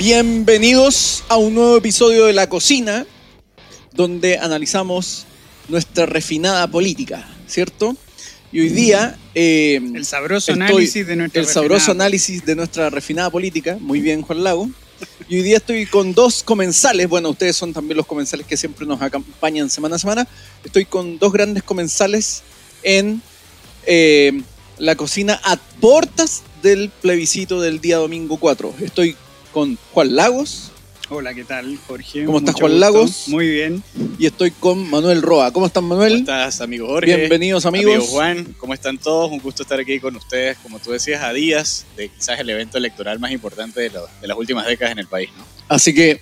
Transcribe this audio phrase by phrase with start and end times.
[0.00, 3.04] Bienvenidos a un nuevo episodio de La Cocina,
[3.92, 5.26] donde analizamos
[5.68, 7.94] nuestra refinada política, ¿cierto?
[8.50, 9.18] Y hoy día...
[9.34, 13.76] eh, el sabroso análisis de nuestra El sabroso análisis de nuestra refinada política.
[13.78, 14.70] Muy bien, Juan Lago.
[15.28, 17.06] Y hoy día estoy con dos comensales.
[17.06, 20.26] Bueno, ustedes son también los comensales que siempre nos acompañan semana a semana.
[20.64, 22.42] Estoy con dos grandes comensales
[22.82, 23.20] en
[23.84, 24.40] eh,
[24.78, 28.76] la cocina a portas del plebiscito del día domingo 4.
[28.80, 29.14] Estoy
[29.52, 30.72] con Juan Lagos.
[31.12, 32.24] Hola, ¿qué tal, Jorge?
[32.24, 33.26] ¿Cómo estás, Juan Lagos?
[33.26, 33.82] Muy bien.
[34.16, 35.52] Y estoy con Manuel Roa.
[35.52, 36.12] ¿Cómo estás, Manuel?
[36.12, 37.16] ¿Cómo estás, amigo Jorge?
[37.16, 37.94] Bienvenidos, amigos.
[37.96, 39.28] Amigo Juan, ¿cómo están todos?
[39.30, 42.78] Un gusto estar aquí con ustedes, como tú decías, a días de quizás el evento
[42.78, 45.44] electoral más importante de, lo, de las últimas décadas en el país, ¿no?
[45.68, 46.20] Así que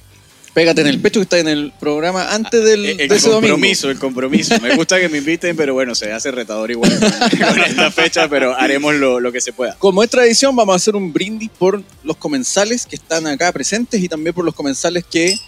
[0.55, 3.31] pégate en el pecho que está en el programa antes del el, el de ese
[3.31, 3.91] compromiso, domingo.
[3.91, 4.61] el compromiso.
[4.61, 8.55] Me gusta que me inviten, pero bueno, se hace retador igual con esta fecha, pero
[8.55, 9.77] haremos lo, lo, que se pueda.
[9.79, 14.03] Como es tradición, vamos a hacer un brindis por los comensales que están acá presentes
[14.03, 15.39] y también por los comensales que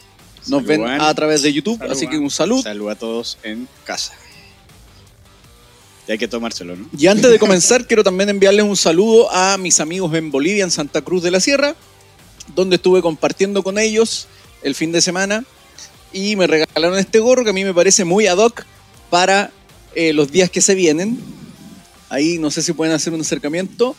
[0.47, 1.83] nos ven a través de YouTube.
[1.91, 2.63] Así que un salud.
[2.63, 4.13] Salud a todos en casa.
[6.09, 6.89] Y hay que tomárselo, ¿no?
[6.97, 10.71] Y antes de comenzar, quiero también enviarles un saludo a mis amigos en Bolivia, en
[10.71, 11.77] Santa Cruz de la Sierra,
[12.55, 14.27] donde estuve compartiendo con ellos
[14.63, 15.45] el fin de semana
[16.13, 18.65] y me regalaron este gorro que a mí me parece muy ad hoc
[19.11, 19.51] para
[19.95, 21.19] eh, los días que se vienen.
[22.09, 23.97] Ahí no sé si pueden hacer un acercamiento.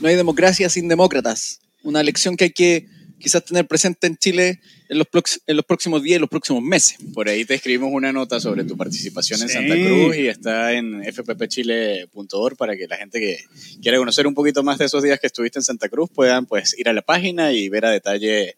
[0.00, 1.60] No hay democracia sin demócratas.
[1.82, 2.86] Una lección que hay que
[3.18, 5.06] quizás tener presente en Chile en los,
[5.46, 6.98] en los próximos días y los próximos meses.
[7.14, 9.48] Por ahí te escribimos una nota sobre tu participación en.
[9.48, 13.44] Santa Cruz y está en fppchile.org para que la gente que
[13.82, 16.78] quiera conocer un poquito más de esos días que estuviste en Santa Cruz puedan pues
[16.78, 18.56] ir a la página y ver a detalle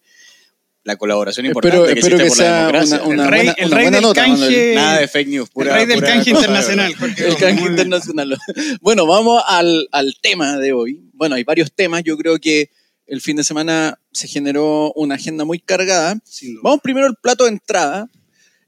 [0.83, 3.01] la colaboración importante Espero, que espero que por la sea democracia.
[3.03, 4.25] una, una El rey- buena, el una rey buena del nota.
[4.25, 4.75] canje- Manuel.
[4.75, 6.95] Nada de fake news, pura, el rey del pura canje internacional.
[6.95, 7.27] Jorge.
[7.27, 8.37] El canje internacional.
[8.81, 11.01] Bueno, vamos al, al tema de hoy.
[11.13, 12.03] Bueno, hay varios temas.
[12.03, 12.69] Yo creo que
[13.05, 16.17] el fin de semana se generó una agenda muy cargada.
[16.63, 18.09] Vamos primero al plato de entrada.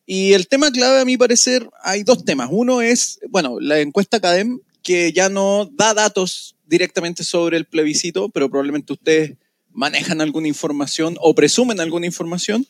[0.06, 2.50] Y el tema clave, a mi parecer, hay dos temas.
[2.52, 8.28] Uno es, bueno, la encuesta Cadem, que ya no da datos directamente sobre el plebiscito,
[8.30, 9.38] pero probablemente ustedes
[9.74, 12.68] manejan alguna información o presumen alguna información.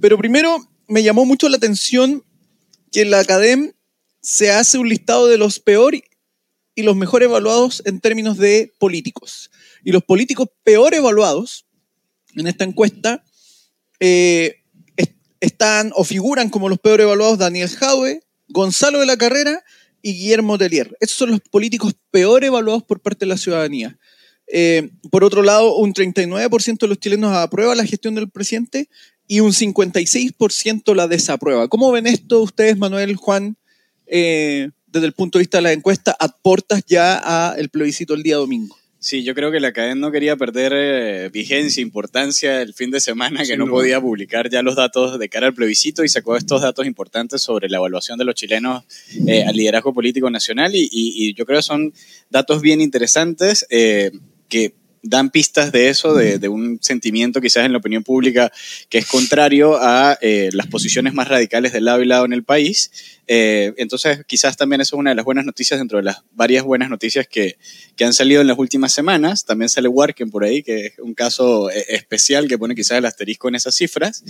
[0.00, 2.24] Pero primero me llamó mucho la atención
[2.90, 3.72] que la Academ
[4.20, 9.50] se hace un listado de los peor y los mejor evaluados en términos de políticos.
[9.84, 11.66] Y los políticos peor evaluados
[12.34, 13.24] en esta encuesta
[14.00, 14.56] eh,
[14.96, 19.62] est- están o figuran como los peor evaluados Daniel Jaue, Gonzalo de la Carrera
[20.02, 20.96] y Guillermo Telier.
[21.00, 23.98] Esos son los políticos peor evaluados por parte de la ciudadanía.
[24.52, 28.88] Eh, por otro lado, un 39% de los chilenos aprueba la gestión del presidente
[29.26, 31.68] y un 56% la desaprueba.
[31.68, 33.56] ¿Cómo ven esto ustedes, Manuel, Juan,
[34.06, 38.36] eh, desde el punto de vista de la encuesta, aportas ya al plebiscito el día
[38.36, 38.76] domingo?
[39.00, 42.98] Sí, yo creo que la cadena no quería perder eh, vigencia, importancia el fin de
[42.98, 46.62] semana, que no podía publicar ya los datos de cara al plebiscito y sacó estos
[46.62, 48.82] datos importantes sobre la evaluación de los chilenos
[49.28, 51.92] eh, al liderazgo político nacional y, y- y yo creo que son
[52.30, 54.10] datos bien interesantes eh,
[54.48, 58.50] que dan pistas de eso, de, de un sentimiento quizás en la opinión pública
[58.88, 62.42] que es contrario a eh, las posiciones más radicales de lado y lado en el
[62.44, 62.90] país.
[63.28, 66.64] Eh, entonces, quizás también eso es una de las buenas noticias dentro de las varias
[66.64, 67.58] buenas noticias que,
[67.94, 69.44] que han salido en las últimas semanas.
[69.44, 73.06] También sale Warken por ahí, que es un caso eh, especial que pone quizás el
[73.06, 74.24] asterisco en esas cifras.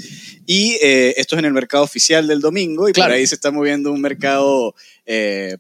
[0.47, 3.11] Y eh, esto es en el mercado oficial del domingo y Claro.
[3.11, 4.75] por ahí se está moviendo un mercado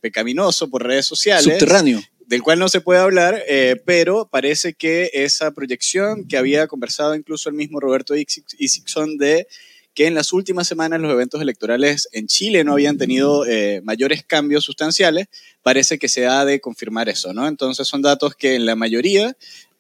[0.02, 2.02] pecaminoso por redes sociales Subterráneo.
[2.28, 7.14] Del cual no se puede hablar, eh, pero parece que esa proyección que había conversado
[7.14, 9.48] incluso el mismo Roberto Isakson de
[9.94, 14.22] que en las últimas semanas los eventos electorales en Chile no habían tenido eh, mayores
[14.24, 15.28] cambios sustanciales,
[15.62, 17.48] parece que se ha de confirmar eso, ¿no?
[17.48, 19.34] Entonces son datos que en la mayoría,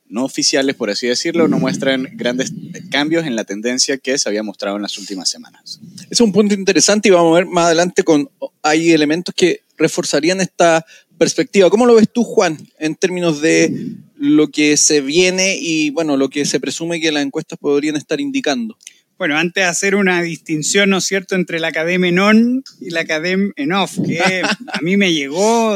[0.08, 2.50] no oficiales por así decirlo, no muestran grandes
[2.90, 5.80] cambios en la tendencia que se había mostrado en las últimas semanas.
[6.08, 8.30] Es un punto interesante y vamos a ver más adelante con
[8.62, 10.84] hay elementos que reforzarían esta
[11.18, 11.68] perspectiva.
[11.70, 16.28] ¿Cómo lo ves tú, Juan, en términos de lo que se viene y bueno, lo
[16.28, 18.76] que se presume que las encuestas podrían estar indicando?
[19.18, 22.90] Bueno, antes de hacer una distinción, ¿no es cierto?, entre la academia en on y
[22.90, 24.20] la academia en off, que
[24.72, 25.74] a mí me llegó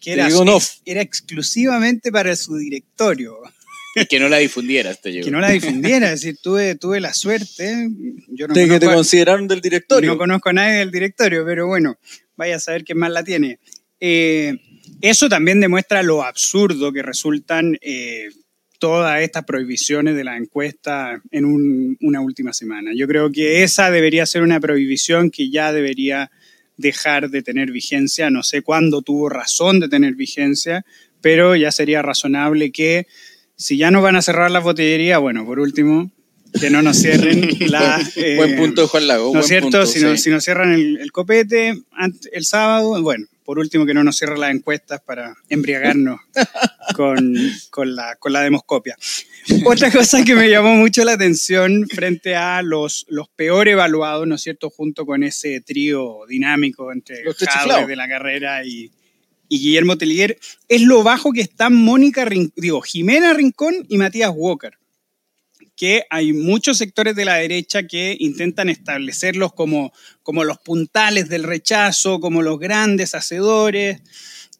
[0.00, 0.44] que era, llegó
[0.84, 3.38] exclusivamente para su directorio,
[3.94, 5.26] Y que no la difundieras, te llegó.
[5.26, 6.12] que no la difundiera.
[6.12, 7.88] Es decir, tuve, tuve la suerte,
[8.28, 10.10] yo no de que te consideraron del directorio.
[10.10, 11.96] No conozco a nadie del directorio, pero bueno,
[12.36, 13.60] vaya a saber quién más la tiene.
[14.00, 14.56] Eh,
[15.02, 18.28] eso también demuestra lo absurdo que resultan eh,
[18.78, 22.92] todas estas prohibiciones de la encuesta en un- una última semana.
[22.96, 26.30] Yo creo que esa debería ser una prohibición que ya debería
[26.76, 28.30] dejar de tener vigencia.
[28.30, 30.84] No sé cuándo tuvo razón de tener vigencia,
[31.20, 33.06] pero ya sería razonable que
[33.56, 36.10] si ya no van a cerrar las botillerías, bueno, por último,
[36.60, 38.00] que no nos cierren la...
[38.16, 39.32] buen, buen punto de Juan Lago.
[39.32, 39.66] ¿No es cierto?
[39.66, 41.74] punto, si, no- si nos cierran el, el copete
[42.32, 46.18] el sábado, bueno, por último que no nos cierren las encuestas para embriagarnos
[46.96, 47.34] con,
[47.68, 48.96] con la, con la demoscopia.
[49.66, 54.36] Otra cosa que me llamó mucho la atención frente a los, los peor evaluados, ¿no
[54.36, 54.70] es cierto?
[54.70, 57.36] Junto con ese trío dinámico entre Los
[57.88, 58.90] de la carrera y,
[59.50, 64.32] y Guillermo Tellier, es lo bajo que están Mónica Rin- digo, Jimena Rincón y Matías
[64.34, 64.78] Walker
[65.82, 69.92] que hay muchos sectores de la derecha que intentan establecerlos como,
[70.22, 74.00] como los puntales del rechazo, como los grandes hacedores,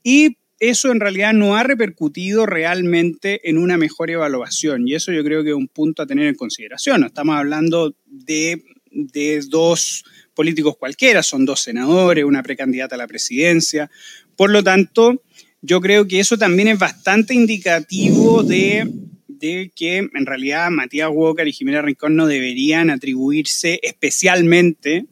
[0.02, 5.22] y eso en realidad no ha repercutido realmente en una mejor evaluación, y eso yo
[5.22, 7.04] creo que es un punto a tener en consideración.
[7.04, 8.60] Estamos hablando de,
[8.90, 10.02] de dos
[10.34, 13.88] políticos cualquiera, son dos senadores, una precandidata a la presidencia,
[14.34, 15.22] por lo tanto,
[15.60, 19.11] yo creo que eso también es bastante indicativo de
[19.42, 25.06] de que en realidad Matías Walker y Jimena Rincón no deberían atribuirse especialmente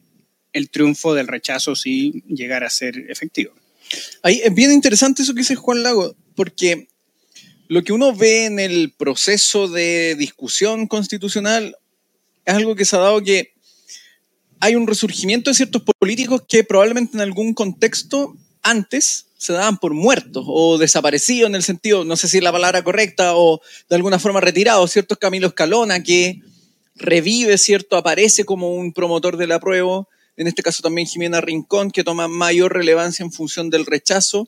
[0.53, 3.53] el triunfo del rechazo si llegara a ser efectivo.
[4.23, 6.87] Ahí es bien interesante eso que dice Juan Lago, porque
[7.67, 11.75] lo que uno ve en el proceso de discusión constitucional
[12.45, 13.53] es algo que se ha dado que
[14.61, 19.95] hay un resurgimiento de ciertos políticos que probablemente en algún contexto antes se daban por
[19.95, 23.59] muertos o desaparecidos en el sentido, no sé si es la palabra correcta, o
[23.89, 25.15] de alguna forma retirados, ¿cierto?
[25.15, 26.41] Camilo Escalona, que
[26.93, 27.97] revive, ¿cierto?
[27.97, 30.07] Aparece como un promotor del apruebo,
[30.37, 34.47] en este caso también Jimena Rincón, que toma mayor relevancia en función del rechazo.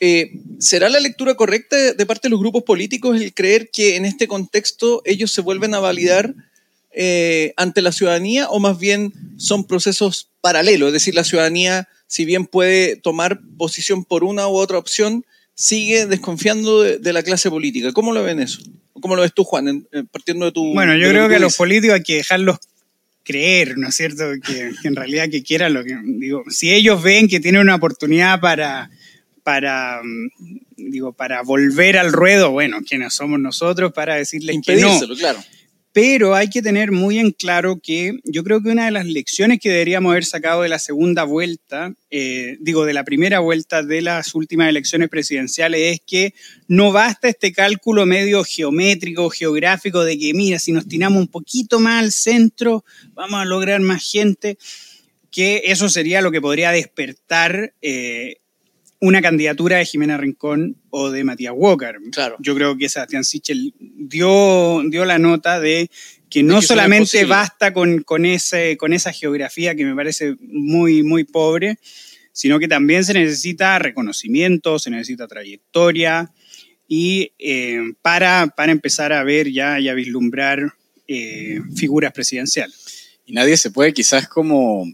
[0.00, 3.96] Eh, ¿Será la lectura correcta de, de parte de los grupos políticos el creer que
[3.96, 6.34] en este contexto ellos se vuelven a validar
[6.92, 10.86] eh, ante la ciudadanía o más bien son procesos paralelos?
[10.86, 15.24] Es decir, la ciudadanía, si bien puede tomar posición por una u otra opción,
[15.54, 17.92] sigue desconfiando de, de la clase política.
[17.92, 18.60] ¿Cómo lo ven eso?
[19.00, 20.72] ¿Cómo lo ves tú, Juan, en- en- partiendo de tu...
[20.74, 22.58] Bueno, yo creo que a los políticos hay que dejarlos
[23.22, 24.24] creer, ¿no es cierto?
[24.44, 26.42] Que, que en realidad que quieran lo que digo.
[26.50, 28.90] Si ellos ven que tienen una oportunidad para,
[29.42, 30.30] para, mm,
[30.90, 34.88] digo, para volver al ruedo, bueno, ¿quiénes somos nosotros para decirles que no?
[35.18, 35.38] Claro.
[35.92, 39.58] Pero hay que tener muy en claro que yo creo que una de las lecciones
[39.58, 44.02] que deberíamos haber sacado de la segunda vuelta, eh, digo, de la primera vuelta de
[44.02, 46.34] las últimas elecciones presidenciales es que
[46.68, 51.80] no basta este cálculo medio geométrico, geográfico, de que, mira, si nos tiramos un poquito
[51.80, 54.58] más al centro, vamos a lograr más gente,
[55.30, 58.36] que eso sería lo que podría despertar eh,
[59.00, 61.96] una candidatura de Jimena Rincón o de Matías Walker.
[62.10, 62.36] Claro.
[62.40, 65.90] Yo creo que Sebastián Sichel dio, dio la nota de
[66.28, 71.02] que no que solamente basta con, con, ese, con esa geografía que me parece muy,
[71.02, 71.78] muy pobre,
[72.32, 76.30] sino que también se necesita reconocimiento, se necesita trayectoria
[76.86, 80.72] y eh, para, para empezar a ver ya y a vislumbrar
[81.06, 83.18] eh, figuras presidenciales.
[83.26, 84.86] Y nadie se puede quizás como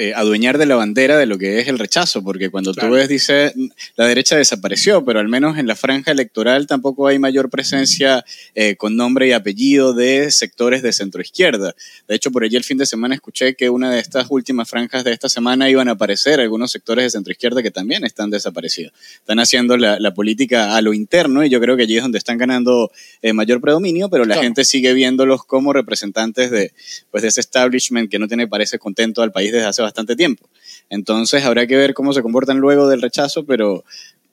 [0.00, 2.88] eh, adueñar de la bandera de lo que es el rechazo, porque cuando Claro.
[2.88, 3.52] tú ves, dice,
[3.96, 8.24] la derecha desapareció, pero al menos en la franja electoral tampoco hay mayor presencia
[8.54, 11.74] eh, con nombre y apellido de sectores de centroizquierda.
[12.08, 15.04] De hecho, por allí el fin de semana escuché que una de estas últimas franjas
[15.04, 18.92] de esta semana iban a aparecer algunos sectores de centroizquierda que también están desaparecidos.
[19.16, 22.18] Están haciendo la, la política a lo interno y yo creo que allí es donde
[22.18, 22.90] están ganando
[23.22, 24.42] eh, mayor predominio, pero la Claro.
[24.46, 26.72] gente sigue viéndolos como representantes de,
[27.10, 30.48] pues, de ese establishment que no tiene, parece contento al país desde hace bastante tiempo.
[30.88, 33.84] Entonces habrá que ver cómo se comportan luego del rechazo, pero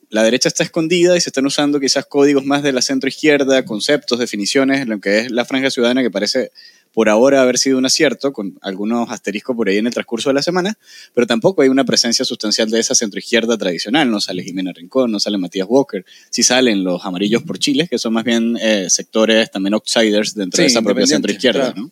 [0.10, 3.66] la derecha está escondida y se están usando quizás códigos más de la centro izquierda,
[3.66, 6.52] conceptos, definiciones, en lo que es la franja ciudadana que parece
[6.94, 10.34] por ahora haber sido un acierto, con algunos asteriscos por ahí en el transcurso de
[10.34, 10.80] la semana,
[11.14, 14.10] pero tampoco hay una presencia sustancial de esa centroizquierda tradicional.
[14.10, 18.00] No sale Jimena Rincón, no sale Matías Walker, sí salen los amarillos por Chile, que
[18.00, 21.74] son más bien eh, sectores también outsiders dentro de esa propia centroizquierda.
[21.74, 21.82] claro.
[21.82, 21.92] ¿no?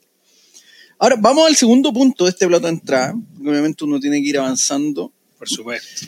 [0.98, 3.14] Ahora, vamos al segundo punto de este plato de entrada.
[3.34, 5.12] porque Obviamente uno tiene que ir avanzando.
[5.38, 6.08] Por supuesto.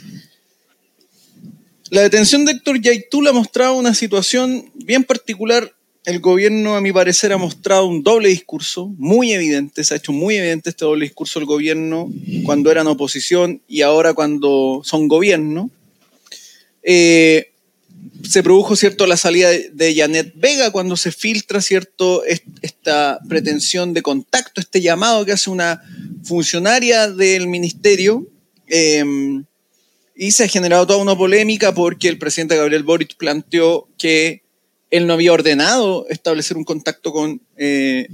[1.90, 5.74] La detención de Héctor Yaitul ha mostrado una situación bien particular.
[6.06, 9.84] El gobierno, a mi parecer, ha mostrado un doble discurso muy evidente.
[9.84, 12.10] Se ha hecho muy evidente este doble discurso del gobierno
[12.46, 15.70] cuando eran oposición y ahora cuando son gobierno.
[16.82, 17.52] Eh,
[18.28, 23.94] se produjo, ¿cierto?, la salida de, Janet Vega cuando se filtra, ¿cierto?, est- esta pretensión
[23.94, 25.82] de contacto, este llamado que hace una
[26.24, 28.28] funcionaria del ministerio.
[28.68, 29.04] eh,
[30.20, 34.42] y se ha generado toda una polémica porque el presidente Gabriel Boric planteó que
[34.90, 38.08] él no había ordenado establecer un contacto con, eh,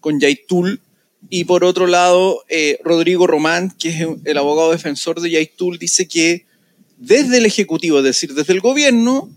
[0.00, 0.80] con Yaitul.
[1.28, 6.08] Y por otro lado, eh, Rodrigo Román, que es el abogado defensor de Yaitul, dice
[6.08, 6.46] que
[7.02, 9.28] desde el Ejecutivo, es decir, desde el gobierno,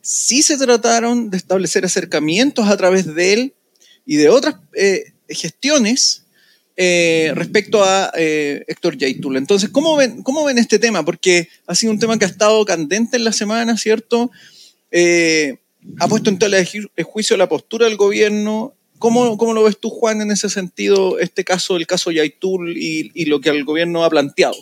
[0.00, 3.54] sí se trataron de establecer acercamientos a través de él
[4.06, 6.24] y de otras eh, gestiones
[6.76, 9.36] eh, respecto a eh, Héctor Yaitul.
[9.36, 11.04] Entonces, ¿cómo ven, ¿cómo ven este tema?
[11.04, 14.30] Porque ha sido un tema que ha estado candente en la semana, ¿cierto?
[15.98, 18.74] ha puesto en tela de juicio la postura del gobierno.
[18.98, 23.24] ¿Cómo, ¿Cómo, lo ves tú, Juan, en ese sentido, este caso, el caso Yaitul y
[23.26, 24.56] lo que el gobierno ha planteado?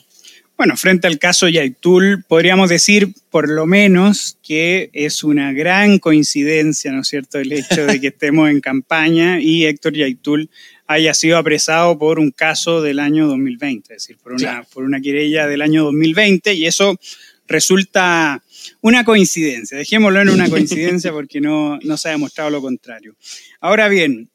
[0.59, 6.91] Bueno, frente al caso Yaitul, podríamos decir por lo menos que es una gran coincidencia,
[6.91, 10.51] ¿no es cierto?, el hecho de que estemos en campaña y Héctor Yaitul
[10.89, 15.01] haya sido apresado por un caso del año 2020, es decir, por una, por una
[15.01, 16.99] querella del año 2020, y eso
[17.47, 18.43] resulta
[18.81, 19.79] una coincidencia.
[19.79, 23.15] Dejémoslo en una coincidencia porque no, no se ha demostrado lo contrario.
[23.61, 24.29] Ahora bien,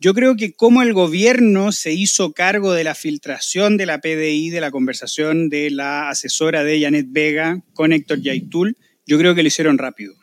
[0.00, 4.50] yo creo que como el gobierno se hizo cargo de la filtración de la PDI,
[4.50, 8.76] de la conversación de la asesora de Janet Vega con Héctor Yaitul,
[9.06, 10.14] yo creo que lo hicieron rápido.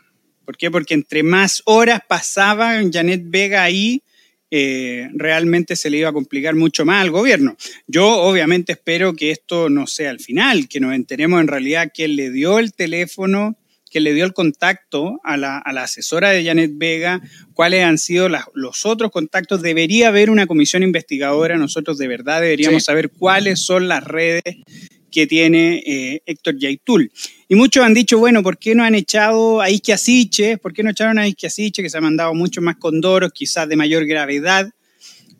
[0.45, 0.71] ¿Por qué?
[0.71, 4.01] Porque entre más horas pasaba Janet Vega ahí,
[4.49, 7.57] eh, realmente se le iba a complicar mucho más al gobierno.
[7.87, 12.15] Yo obviamente espero que esto no sea el final, que nos enteremos en realidad quién
[12.15, 13.57] le dio el teléfono
[13.95, 17.21] que le dio el contacto a la, asesora de Janet Vega,
[17.53, 19.61] cuáles han sido los otros contactos.
[19.61, 24.43] Debería haber una comisión investigadora, nosotros de verdad deberíamos saber cuáles son las redes
[25.09, 27.09] que tiene eh, Héctor Yaitul.
[27.47, 30.57] Y muchos han dicho, bueno, ¿por qué no han echado a Isquiasiche?
[30.57, 33.77] ¿Por qué no echaron a Isquiasiche, que se ha mandado mucho más condoros, quizás de
[33.77, 34.73] mayor gravedad?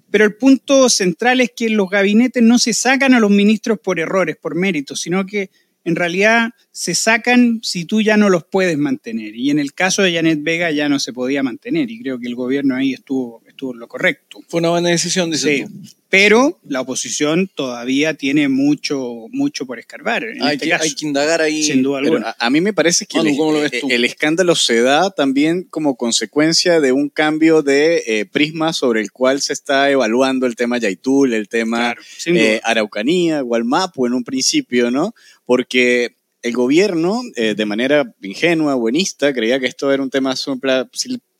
[0.09, 3.99] Pero el punto central es que los gabinetes no se sacan a los ministros por
[3.99, 5.49] errores, por méritos, sino que
[5.85, 9.35] en realidad se sacan si tú ya no los puedes mantener.
[9.35, 12.27] Y en el caso de Janet Vega ya no se podía mantener y creo que
[12.27, 14.39] el gobierno ahí estuvo, estuvo en lo correcto.
[14.47, 15.91] Fue una buena decisión, dice sí.
[16.09, 20.23] Pero la oposición todavía tiene mucho, mucho por escarbar.
[20.41, 21.63] hay, este que, hay, que, indagar ahí.
[21.63, 22.35] Sin duda alguna.
[22.39, 27.63] A, mí me parece que el, escándalo se da también como consecuencia de un cambio
[27.63, 31.95] de eh, prisma sobre el cual se está evaluando el tema Yaitul, el tema
[32.27, 35.13] eh, Araucanía, Gualmapu en un principio, ¿no?
[35.43, 40.35] Porque el gobierno, eh, de manera ingenua, buenista, creía que esto era un tema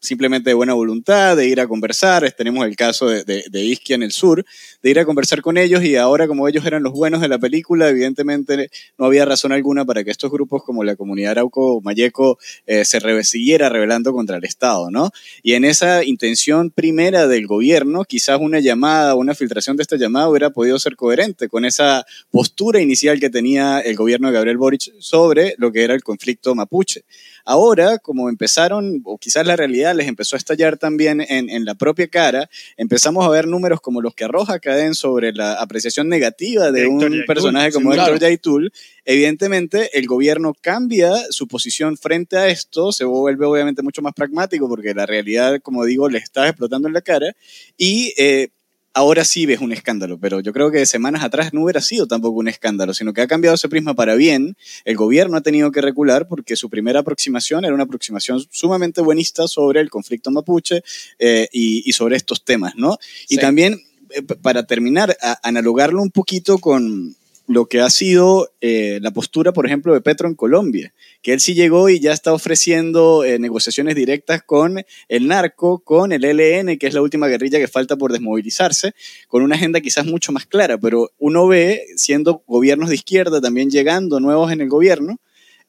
[0.06, 2.32] simplemente de buena voluntad, de ir a conversar.
[2.32, 4.46] Tenemos el caso de, de, en el sur,
[4.82, 7.38] de ir a conversar con ellos y ahora como ellos eran los buenos de la
[7.38, 12.38] película, evidentemente no había razón alguna para que estos grupos como la comunidad Arauco Mayeco
[12.66, 15.12] eh, se siguiera rebelando contra el Estado, ¿no?
[15.44, 20.30] Y en esa intención primera del gobierno, quizás una llamada, una filtración de esta llamada
[20.30, 24.94] hubiera podido ser coherente con esa postura inicial que tenía el gobierno de Gabriel Boric
[25.00, 27.04] sobre lo que era el conflicto mapuche.
[27.46, 32.08] Ahora, como empezaron, o quizás la realidad les empezó a estallar también en, la propia
[32.08, 36.88] cara, empezamos a ver números como los que arroja Cadén sobre la apreciación negativa de,
[36.88, 38.74] un personaje como Héctor Yaitul.
[39.06, 44.68] Evidentemente, el gobierno cambia su posición frente a esto, se vuelve obviamente mucho más pragmático
[44.68, 47.36] porque la realidad, como digo, le está explotando en la cara
[47.78, 48.50] y eh,
[48.96, 52.40] ahora sí ves un escándalo, pero yo creo que semanas atrás no hubiera sido tampoco
[52.40, 54.56] un escándalo, sino que ha cambiado ese prisma para bien.
[54.86, 59.48] El gobierno ha tenido que recular porque su primera aproximación era una aproximación sumamente buenista
[59.50, 60.82] sobre el conflicto mapuche
[61.20, 62.98] eh, y, sobre estos temas, ¿no?
[63.28, 69.00] Y también, eh, para terminar, a, analogarlo un poquito con lo que ha sido eh,
[69.02, 72.34] la postura, por ejemplo, de Petro en Colombia, que él sí llegó y ya está
[72.34, 77.60] ofreciendo eh, negociaciones directas con el narco, con el ELN, que es la última guerrilla
[77.60, 78.94] que falta por desmovilizarse,
[79.28, 83.70] con una agenda quizás mucho más clara, pero uno ve, siendo gobiernos de izquierda también
[83.70, 85.20] llegando nuevos en el gobierno,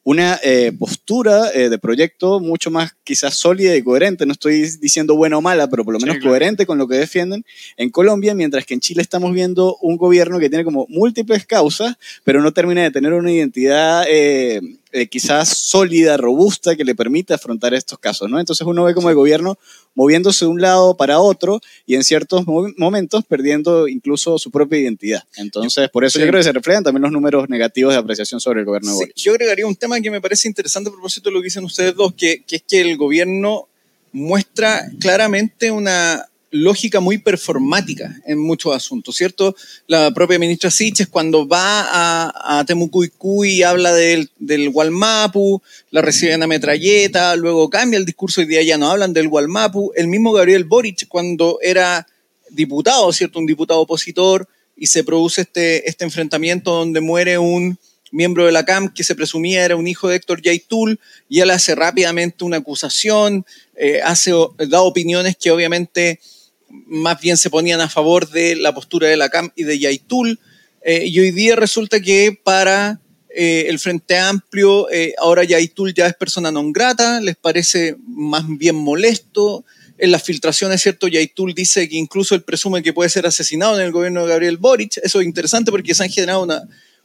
[0.07, 5.17] una eh, postura eh, de proyecto mucho más quizás sólida y coherente, no estoy diciendo
[5.17, 7.45] buena o mala, pero por lo menos coherente con lo que defienden
[7.77, 11.97] en Colombia, mientras que en Chile estamos viendo un gobierno que tiene como múltiples causas,
[12.23, 14.61] pero no termina de tener una identidad eh,
[14.97, 18.41] eh, quizás sólida, robusta, que le permita afrontar estos casos, ¿no?
[18.41, 19.59] Entonces uno ve como el gobierno
[19.95, 25.25] moviéndose de un lado para otro y en ciertos momentos perdiendo incluso su propia identidad.
[25.37, 28.61] Entonces, por eso yo creo que se reflejan también los números negativos de apreciación sobre
[28.61, 31.41] el gobierno de Yo agregaría un tema que me parece interesante a propósito de lo
[31.43, 33.69] que dicen ustedes dos, que, que es que el gobierno
[34.13, 36.27] muestra claramente una,
[36.57, 39.55] lógica muy performática en muchos asuntos, ¿cierto?
[39.87, 46.03] La propia ministra Siches cuando va a, a Temucuicú y habla del, del Gualmapu, la
[46.03, 49.93] recibe en la metralleta, luego cambia el discurso y día ya no hablan del Gualmapu.
[49.95, 52.07] El mismo Gabriel Boric cuando era
[52.51, 53.39] diputado, ¿cierto?
[53.39, 57.79] Un diputado opositor y se produce este, este enfrentamiento donde muere un
[58.13, 61.51] miembro de la CAM que se presumía era un hijo de Héctor Yaitul y él
[61.51, 63.45] hace rápidamente una acusación,
[63.77, 64.33] eh, hace,
[64.69, 66.21] da opiniones que obviamente
[66.69, 70.39] más bien se ponían a favor de la postura de la CAM y de Yaitul.
[70.83, 76.07] Eh, y hoy día resulta que para eh, el Frente Amplio, eh, ahora Yaitul ya
[76.07, 79.65] es persona non grata, les parece más bien molesto.
[79.99, 81.09] en las filtraciones, ¿cierto?
[81.09, 84.59] Yaitul dice que incluso él presume que puede ser asesinado en el gobierno de Gabriel
[84.59, 84.99] Boric.
[85.03, 86.63] Eso es interesante porque se han generado una,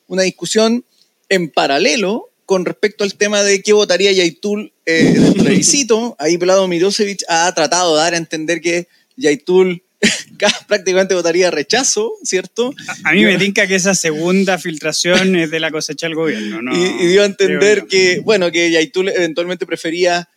[0.08, 0.84] una discusión
[1.30, 6.15] en paralelo con respecto al tema de qué votaría Yaitul eh, en el plebiscito.
[6.20, 8.88] Ahí Vlado Mirosevic ha tratado de dar a entender que
[9.18, 9.84] Yaitul
[10.68, 12.74] prácticamente votaría rechazo, ¿cierto?
[13.03, 16.72] A, mí me tinca que esa segunda filtración es de la cosecha del gobierno, ¿no?
[17.01, 20.27] Y, dio a entender que, bueno, que Yaitul eventualmente prefería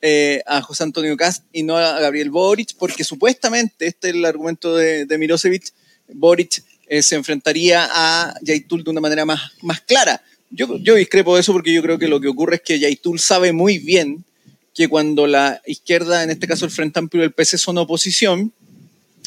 [0.00, 4.24] eh, a José Antonio Cast y no a Gabriel Boric, porque supuestamente, este es el
[4.24, 5.72] argumento de, de Mirosevic,
[6.08, 10.22] Boric eh, se enfrentaría a Yaitul de una manera más, más clara.
[10.50, 13.18] Yo, yo discrepo de eso porque yo creo que lo que ocurre es que Yaitul
[13.18, 14.24] sabe muy bien
[14.74, 18.52] que cuando la izquierda, en este caso el Frente Amplio del PC, son oposición,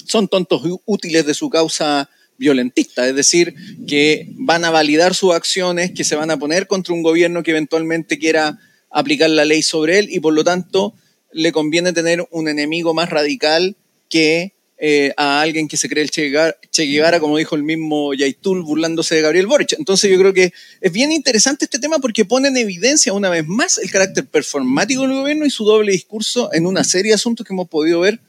[0.05, 3.55] son tontos útiles de su causa violentista, es decir,
[3.87, 7.51] que van a validar sus acciones, que se van a poner contra un gobierno que
[7.51, 8.59] eventualmente quiera
[8.89, 10.93] aplicar la ley sobre él y por lo tanto
[11.31, 13.75] le conviene tener un enemigo más radical
[14.09, 18.61] que eh, a alguien que se cree el che Guevara, como dijo el mismo Yaitul,
[18.61, 19.73] burlándose de Gabriel Boric.
[19.79, 20.51] Entonces yo creo que
[20.81, 25.03] es bien interesante este tema porque pone en evidencia una vez más el carácter performático
[25.03, 28.19] del gobierno y su doble discurso en una serie de asuntos que hemos podido ver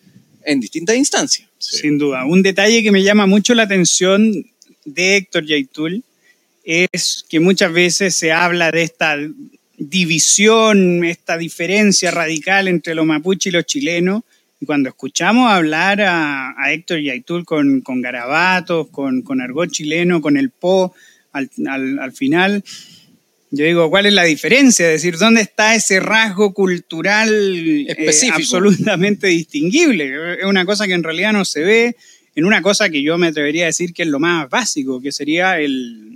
[0.45, 1.49] en distintas instancias.
[1.59, 2.25] Sin duda.
[2.25, 4.33] Un detalle que me llama mucho la atención
[4.85, 6.05] de Héctor Yaitul
[6.65, 9.17] es que muchas veces se habla de esta
[9.79, 14.23] división, esta diferencia radical entre los mapuches y los chilenos.
[14.61, 20.37] Y cuando escuchamos hablar a, Héctor Yaitul con, con garabatos, con, con argot chileno, con
[20.37, 20.95] el po,
[21.33, 21.51] al,
[22.01, 22.65] al final,
[23.51, 24.87] yo digo, ¿cuál es la diferencia?
[24.87, 30.35] Es decir, ¿dónde está ese rasgo cultural eh, absolutamente distinguible?
[30.41, 31.97] Es una cosa que en realidad no se ve,
[32.35, 35.13] en una cosa que yo me atrevería a decir que es lo más básico, que
[35.13, 36.16] sería el,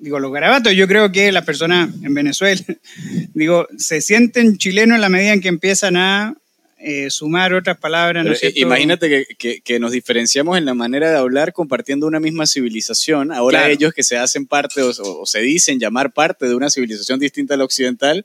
[0.00, 0.72] digo, los garabatos.
[0.74, 2.60] Yo creo que las personas en Venezuela,
[3.34, 6.34] digo, se sienten chilenos en la medida en que empiezan a
[6.80, 8.24] eh, sumar otras palabras.
[8.24, 12.46] ¿no eh, imagínate que, que, nos diferenciamos en la manera de hablar compartiendo una misma
[12.46, 13.32] civilización.
[13.32, 17.54] Ahora ellos que se hacen parte o, se dicen llamar parte de una civilización distinta
[17.54, 18.24] a la occidental,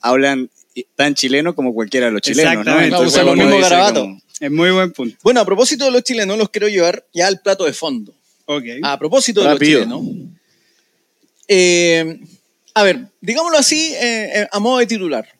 [0.00, 0.50] hablan
[0.96, 2.64] tan chileno como cualquiera de los chilenos.
[2.64, 2.80] ¿no?
[2.80, 4.06] Entonces, lo mismo garabato.
[4.38, 5.16] Es muy buen punto.
[5.22, 8.14] Bueno, a propósito de los chilenos, los quiero llevar ya al plato de fondo.
[8.44, 8.80] Okay.
[8.82, 10.02] A propósito de los chilenos.
[11.48, 12.20] Eh,
[12.74, 13.94] a ver, digámoslo así,
[14.50, 15.38] a modo de titular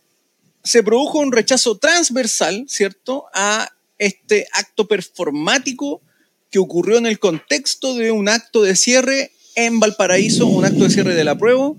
[0.68, 6.02] se produjo un rechazo transversal, ¿cierto?, a este acto performático
[6.50, 10.90] que ocurrió en el contexto de un acto de cierre en Valparaíso, un acto de
[10.90, 11.72] cierre de la prueba,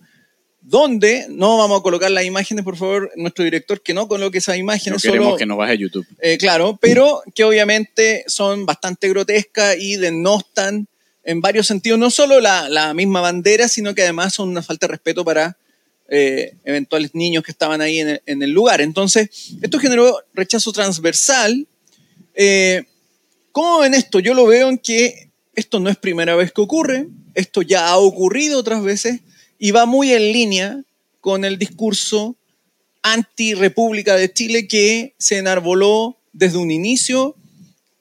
[0.62, 4.58] donde no vamos a colocar las imágenes, por favor, nuestro director que no coloque esas
[4.58, 5.04] imágenes.
[5.04, 6.06] No queremos que nos baje YouTube.
[6.20, 10.88] Eh, claro, pero que obviamente son bastante grotescas y denostan
[11.30, 14.88] en varios sentidos, no solo la, la misma bandera, sino que además son una falta
[14.88, 15.58] de respeto para
[16.08, 18.82] eh, eventuales niños que estaban ahí en el, lugar.
[18.82, 19.30] Entonces,
[19.62, 21.68] esto generó rechazo transversal.
[22.34, 22.84] Eh,
[23.52, 24.20] ¿Cómo ven esto?
[24.20, 27.98] Yo lo veo en que esto no es primera vez que ocurre, esto ya ha
[27.98, 29.20] ocurrido otras veces
[29.60, 30.84] y va muy en línea
[31.22, 32.38] con el discurso
[33.04, 37.36] anti-república de Chile que se enarboló desde un inicio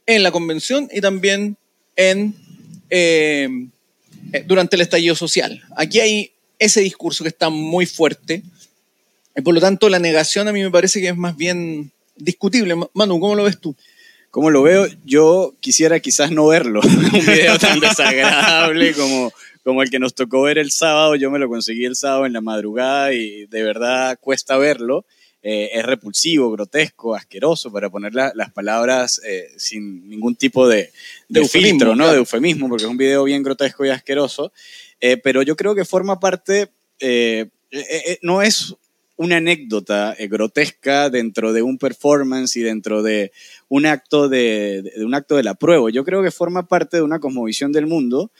[0.07, 1.59] en la convención y también
[1.95, 2.48] en,
[2.90, 3.48] eh,
[4.46, 5.62] durante el estallido social.
[5.77, 8.42] Aquí hay ese discurso que está muy fuerte.
[9.37, 12.74] Y por lo tanto, la negación a mí me parece que es más bien discutible.
[12.92, 13.77] Manu, ¿cómo lo ves tú?
[14.31, 14.87] ¿Cómo lo veo?
[15.05, 16.81] Yo quisiera quizás no verlo.
[17.12, 19.33] Un video tan desagradable como,
[19.64, 21.14] como el que nos tocó ver el sábado.
[21.14, 25.05] Yo me lo conseguí el sábado en la madrugada y de verdad cuesta verlo.
[25.51, 30.91] Eh, es repulsivo, grotesco, asqueroso, para poner las palabras eh, sin ningún tipo de,
[31.27, 32.07] de, filtro, ¿no?
[32.09, 34.53] De eufemismo, porque es un video bien grotesco y asqueroso.
[35.01, 36.69] Eh, pero yo creo que forma parte,
[37.01, 38.75] eh, eh, no es
[39.17, 43.33] una anécdota grotesca dentro de un performance y dentro de
[43.69, 45.91] un acto de, un acto de la prueba.
[45.91, 48.31] Yo creo que forma parte de una cosmovisión del mundo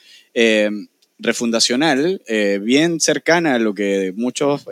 [1.17, 2.21] refundacional,
[2.61, 4.67] bien cercana a lo que muchos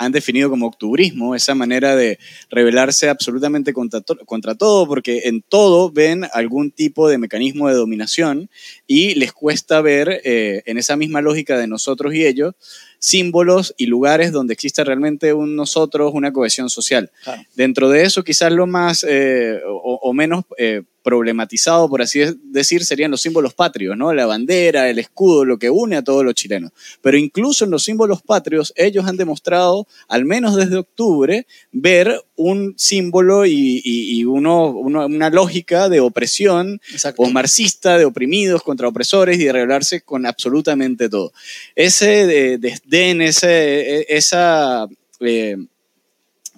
[0.00, 5.92] han definido como octubrismo, esa manera de rebelarse absolutamente contra, contra, todo, porque en todo
[5.92, 8.48] ven algún tipo de mecanismo de dominación
[8.86, 12.54] y les cuesta ver eh, en esa misma lógica de nosotros y ellos
[13.00, 17.10] símbolos y lugares donde existe realmente un nosotros, una cohesión social.
[17.56, 23.10] Dentro de eso, quizás lo más eh, o, menos eh, problematizado, por así decir, serían
[23.10, 24.12] los símbolos patrios, ¿no?
[24.12, 26.72] La bandera, el escudo, lo que une a todos los chilenos.
[27.00, 32.74] Pero incluso en los símbolos patrios, ellos han demostrado, al menos desde octubre, ver un
[32.76, 36.80] símbolo y, uno, una lógica de opresión
[37.16, 41.32] o marxista, de oprimidos contra opresores y de rebelarse con absolutamente todo.
[41.74, 42.58] Ese
[42.90, 44.86] desdén, ese, e, esa...
[45.20, 45.56] Eh,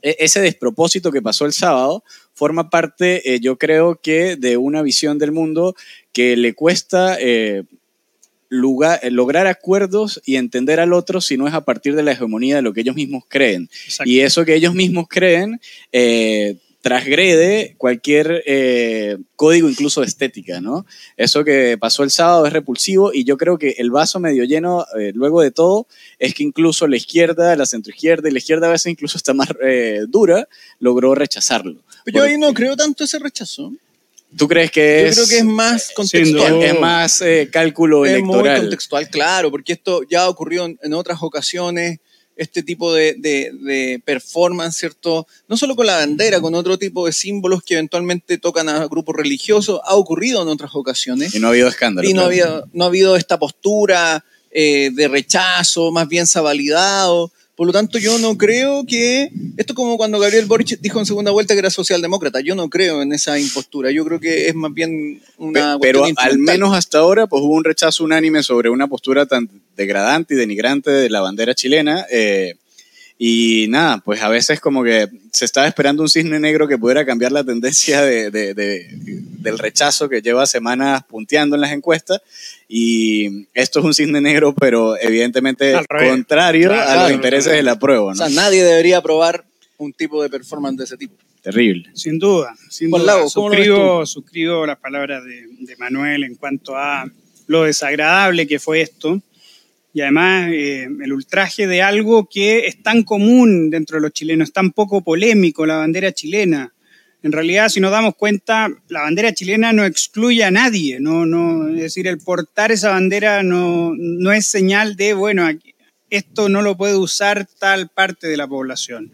[0.03, 2.03] e- ese despropósito que pasó el sábado
[2.35, 5.77] forma parte, eh, yo creo que, de una visión del mundo
[6.13, 7.63] que le cuesta eh,
[8.49, 12.57] lugar- lograr acuerdos y entender al otro si no es a partir de la hegemonía
[12.57, 13.69] de lo que ellos mismos creen.
[13.85, 14.11] Exacto.
[14.11, 15.61] Y eso que ellos mismos creen
[15.93, 20.85] eh, transgrede cualquier eh, código, incluso de estética, ¿no?
[21.17, 24.85] Eso que pasó el sábado es repulsivo y yo creo que el vaso medio lleno,
[24.99, 25.87] eh, luego de todo,
[26.19, 29.49] es que incluso la izquierda, la centroizquierda y la izquierda a veces incluso está más
[29.65, 30.49] eh, dura,
[30.81, 31.83] logró rechazarlo.
[32.05, 33.73] Pero yo ahí no creo tanto ese rechazo.
[34.37, 36.63] ¿Tú crees que Yo es, creo que es más contextual.
[36.63, 38.61] es más eh, cálculo Es muy electoral?
[38.63, 42.01] contextual, claro, porque esto ya ha ocurrido en, en otras ocasiones,
[42.37, 45.27] este tipo de, de- de performance, ¿cierto?
[45.49, 49.15] No solo con la bandera, con otro tipo de símbolos que eventualmente tocan a grupos
[49.17, 51.35] religiosos, ha ocurrido en otras ocasiones.
[51.35, 52.09] Y no ha habido escándalo.
[52.09, 52.65] Y no, claro.
[52.73, 57.33] no ha habido esta postura eh, de rechazo, más bien se ha validado.
[57.63, 59.31] Por lo tanto, yo no creo que.
[59.57, 62.41] Esto es como cuando Gabriel Boric dijo en segunda vuelta que era socialdemócrata.
[62.41, 63.93] Yo no creo en esa impostura.
[63.93, 65.75] Yo creo que es más bien una.
[65.79, 69.27] Pe- Pero cuestión al menos hasta ahora, pues hubo un rechazo unánime sobre una postura
[69.27, 72.05] tan degradante y denigrante de la bandera chilena.
[72.11, 72.57] eh,
[73.19, 77.05] y nada, pues a veces como que se estaba esperando un cisne negro que pudiera
[77.07, 78.87] cambiar la tendencia de- de- de-
[79.39, 82.21] del rechazo que lleva semanas punteando en las encuestas.
[82.69, 87.79] Y esto es un cisne negro, pero evidentemente contrario a Claro, los intereses de la
[87.79, 88.05] prueba.
[88.05, 88.17] O ¿no?
[88.17, 89.45] sea, nadie debería aprobar
[89.79, 91.15] un tipo de performance de ese tipo.
[91.43, 91.91] Terrible.
[91.95, 93.03] Sin duda, sin duda.
[93.03, 97.05] Lago, ¿cómo lo ves suscribo, suscribo las palabras de, de Manuel en cuanto a
[97.49, 99.21] lo desagradable que fue esto.
[99.95, 104.53] Y además eh, el ultraje de algo que es tan común dentro de los chilenos,
[104.53, 106.73] tan poco polémico, la bandera chilena.
[107.23, 110.99] En realidad, si nos damos cuenta, la bandera chilena no excluye a nadie.
[110.99, 115.49] No, no, es decir, el portar esa bandera no, no es señal de, bueno,
[116.11, 119.13] esto no lo puede usar tal parte de la población.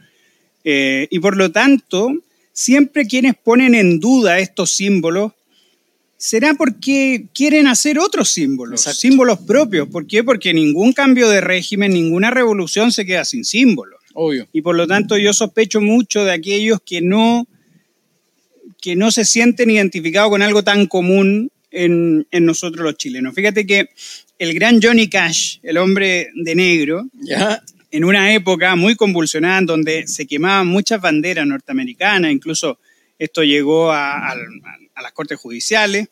[0.64, 2.12] Eh, y por lo tanto,
[2.52, 5.32] siempre quienes ponen en duda estos símbolos
[6.18, 9.00] será porque quieren hacer otros símbolos, Exacto.
[9.00, 9.88] símbolos propios.
[9.88, 10.22] ¿Por qué?
[10.24, 14.00] Porque ningún cambio de régimen, ninguna revolución se queda sin símbolos.
[14.14, 14.46] Obvio.
[14.52, 17.46] Y por lo tanto yo sospecho mucho de aquellos que no,
[18.82, 23.34] que no se sienten identificados con algo tan común en, en nosotros los chilenos.
[23.34, 23.88] Fíjate que
[24.38, 27.62] el gran Johnny Cash, el hombre de negro, ¿Ya?
[27.90, 32.78] en una época muy convulsionada en donde se quemaban muchas banderas norteamericanas, incluso
[33.18, 36.08] esto llegó a, al- a las cortes judiciales.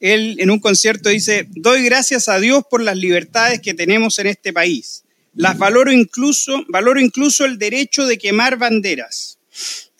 [0.00, 4.28] Él en un concierto dice, doy gracias a Dios por las libertades que tenemos en
[4.28, 5.04] este país.
[5.34, 9.38] Las valoro incluso, valoro incluso el derecho de quemar banderas.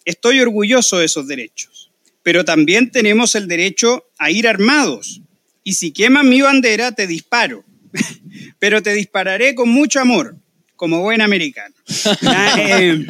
[0.05, 1.91] Estoy orgulloso de esos derechos.
[2.23, 5.21] Pero también tenemos el derecho a ir armados.
[5.63, 7.65] Y si queman mi bandera, te disparo.
[8.59, 10.37] Pero te dispararé con mucho amor,
[10.75, 11.75] como buen americano.
[12.23, 13.07] Ya, eh,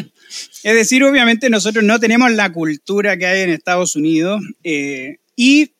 [0.63, 5.73] es decir, obviamente nosotros no tenemos la cultura que hay en Estados Unidos eh, y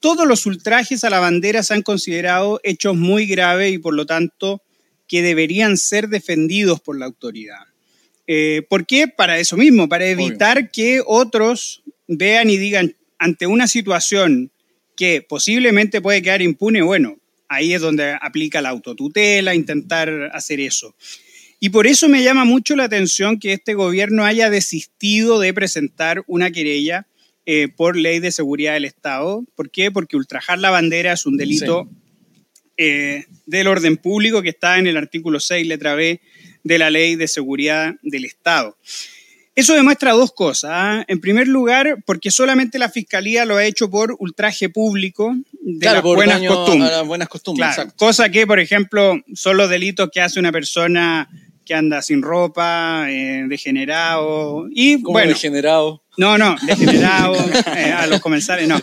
[0.00, 4.04] todos los ultrajes a la bandera se han considerado hechos muy graves y por lo
[4.04, 4.62] tanto
[5.08, 7.64] que deberían ser defendidos por la autoridad.
[8.26, 9.08] Eh, ¿Por qué?
[9.08, 14.50] Para eso mismo, para evitar que otros vean y digan ante una situación
[14.96, 17.16] que posiblemente puede quedar impune, bueno,
[17.48, 20.94] ahí es donde aplica la autotutela, intentar hacer eso.
[21.60, 26.22] Y por eso me llama mucho la atención que este gobierno haya desistido de presentar
[26.26, 27.06] una querella
[27.46, 29.44] eh, por ley de seguridad del Estado.
[29.54, 29.90] ¿Por qué?
[29.90, 31.88] Porque ultrajar la bandera es un delito
[32.76, 36.20] eh, del orden público que está en el artículo 6, letra B,
[36.64, 38.76] de la ley de seguridad del Estado.
[39.56, 40.70] Eso demuestra dos cosas.
[40.74, 41.04] ¿ah?
[41.06, 45.96] En primer lugar, porque solamente la Fiscalía lo ha hecho por ultraje público de Claro,
[45.96, 46.90] las por buenas daño costumbres.
[46.90, 47.74] a las buenas costumbres.
[47.74, 51.28] Claro, cosa que, por ejemplo, son los delitos que hace una persona
[51.64, 56.02] que anda sin ropa, eh, degenerado, y bueno, degenerado.
[56.18, 57.34] no, no, degenerado,
[57.76, 58.78] eh, a los comensales, no,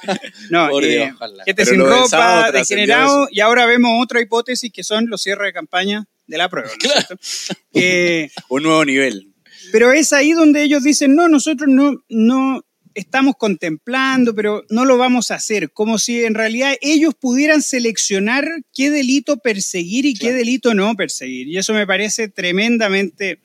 [0.50, 1.14] no, Por eh,
[1.46, 6.06] Pero sin ropa, degenerado, y ahora vemos otra hipótesis que son los cierres de campaña
[6.26, 7.16] de la prueba, ¿no es cierto?
[7.74, 9.31] Eh, Un nuevo nivel.
[9.72, 14.98] Pero es ahí donde ellos dicen, no, nosotros no, no estamos contemplando, pero no lo
[14.98, 20.34] vamos a hacer, como si en realidad ellos pudieran seleccionar qué delito perseguir y qué
[20.34, 21.48] delito no perseguir.
[21.48, 23.40] Y eso me parece tremendamente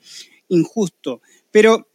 [0.49, 1.21] injusto.
[1.51, 1.87] Pero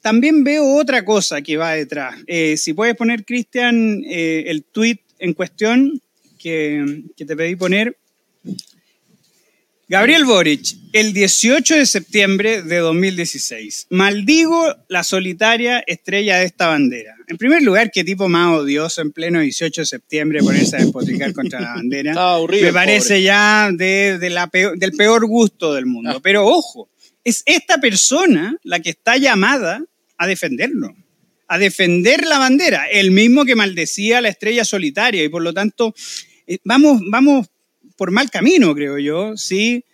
[0.00, 2.16] también veo otra cosa que va detrás.
[2.26, 6.00] Eh, si puedes poner, Cristian, eh, el tweet en cuestión
[6.38, 7.96] que, que te pedí poner.
[9.90, 13.88] Gabriel Boric, el 18 de septiembre de 2016.
[13.90, 17.16] Maldigo la solitaria estrella de esta bandera.
[17.26, 21.32] En primer lugar, qué tipo más odioso en pleno 18 de septiembre ponerse a despotricar
[21.32, 22.12] contra la bandera.
[22.12, 22.66] Estaba aburrido.
[22.66, 23.22] Me parece pobre.
[23.24, 26.10] ya de, de la peor- del peor gusto del mundo.
[26.18, 26.20] Ah.
[26.22, 26.88] Pero ojo,
[27.24, 29.82] es esta persona la que está llamada
[30.18, 30.94] a defenderlo,
[31.48, 35.92] a defender la bandera, el mismo que maldecía la estrella solitaria y por lo tanto
[36.46, 37.48] eh, vamos, vamos
[38.00, 39.84] por mal camino, creo yo, si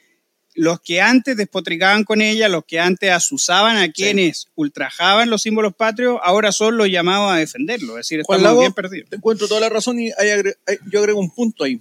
[0.54, 5.74] los que antes despotricaban con ella, los que antes asusaban a quienes ultrajaban los símbolos
[5.74, 7.94] patrios, ahora son los llamados a defenderlo.
[7.98, 9.10] Es decir, estamos bien perdidos.
[9.10, 10.12] Te encuentro toda la razón y
[10.88, 11.80] yo agrego un punto ahí,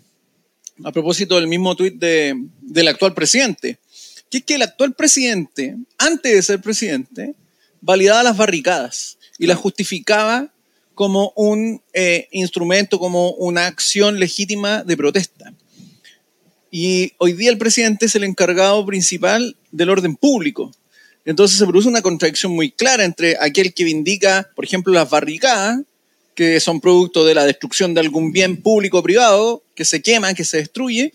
[0.83, 3.77] a propósito del mismo tuit de, del actual presidente,
[4.31, 7.35] que es que el actual presidente, antes de ser presidente,
[7.81, 10.51] validaba las barricadas y las justificaba
[10.95, 15.53] como un eh, instrumento, como una acción legítima de protesta.
[16.77, 20.73] Y hoy día el presidente es el encargado principal del orden público.
[21.23, 25.79] Entonces se produce una contradicción muy clara entre aquel que vindica, por ejemplo, las barricadas,
[26.35, 30.33] que son producto de la destrucción de algún bien público o privado, que se quema,
[30.33, 31.13] que se destruye,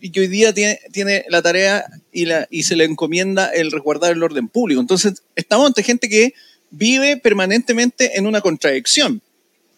[0.00, 4.22] y que hoy día tiene, la tarea y, y se le encomienda el resguardar el
[4.22, 4.80] orden público.
[4.80, 6.32] Entonces, estamos ante gente que
[6.70, 9.20] vive permanentemente en una contradicción.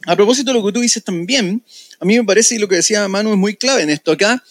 [0.06, 1.64] A propósito de lo que tú dices también,
[1.98, 4.44] a mí me parece, y lo que decía Manu es muy clave en esto acá,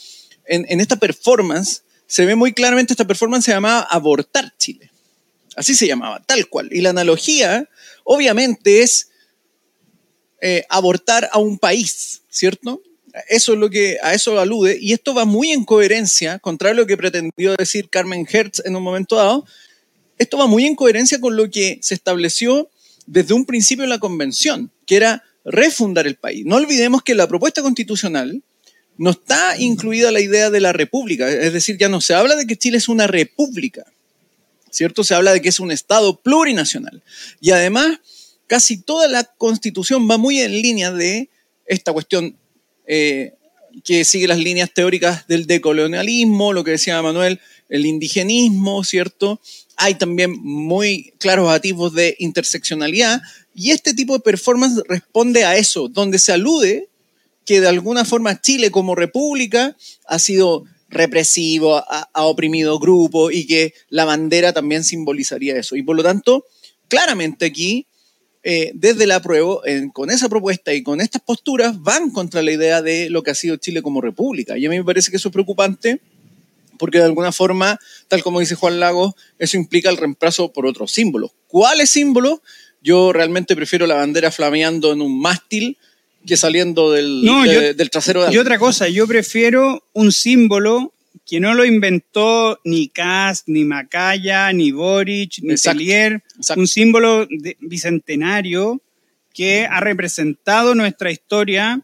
[0.47, 4.91] en, esta performance, se ve muy claramente, esta performance se llamaba Abortar Chile.
[5.55, 6.69] Así se llamaba, tal cual.
[6.71, 7.69] Y la analogía,
[8.03, 9.09] obviamente, es
[10.41, 12.81] eh, abortar a un país, ¿cierto?
[13.29, 16.81] Eso es lo que a eso alude, y esto va muy en coherencia, contrario a
[16.81, 19.45] lo que pretendió decir Carmen Hertz en un momento dado,
[20.17, 22.69] esto va muy en coherencia con lo que se estableció
[23.05, 26.45] desde un principio en la convención, que era refundar el país.
[26.45, 28.43] No olvidemos que la propuesta constitucional
[28.97, 32.47] no está incluida la idea de la república, es decir, ya no se habla de
[32.47, 33.85] que Chile es una república,
[34.71, 35.03] ¿cierto?
[35.03, 37.03] Se habla de que es un Estado plurinacional.
[37.41, 37.99] Y además,
[38.47, 41.29] casi toda la constitución va muy en línea de
[41.65, 42.37] esta cuestión
[42.87, 43.33] eh,
[43.83, 49.41] que sigue las líneas teóricas del decolonialismo, lo que decía Manuel, el indigenismo, ¿cierto?
[49.75, 53.21] Hay también muy claros atisbos de interseccionalidad
[53.53, 56.89] y este tipo de performance responde a eso, donde se alude
[57.45, 59.75] que de alguna forma Chile como república
[60.07, 65.75] ha sido represivo, ha, oprimido grupos y que la bandera también simbolizaría eso.
[65.75, 66.45] Y por lo tanto,
[66.87, 67.87] claramente aquí,
[68.43, 69.61] eh, desde la prueba,
[69.93, 73.35] con esa propuesta y con estas posturas, van contra la idea de lo que ha
[73.35, 74.57] sido Chile como república.
[74.57, 75.99] Y a mí me parece que eso es preocupante
[76.77, 80.91] porque de alguna forma, tal como dice Juan Lagos, eso implica el reemplazo por otros
[80.91, 81.31] símbolos.
[81.47, 82.39] ¿Cuáles símbolos?
[82.81, 85.77] Yo realmente prefiero la bandera flameando en un mástil
[86.25, 87.21] que saliendo del,
[87.75, 90.93] del trasero de Y otra cosa, yo prefiero un símbolo
[91.25, 96.21] que no lo inventó ni Kass, ni Macaya, ni Boric, ni Salier,
[96.55, 97.27] un símbolo
[97.59, 98.81] bicentenario
[99.33, 101.81] que ha representado nuestra historia.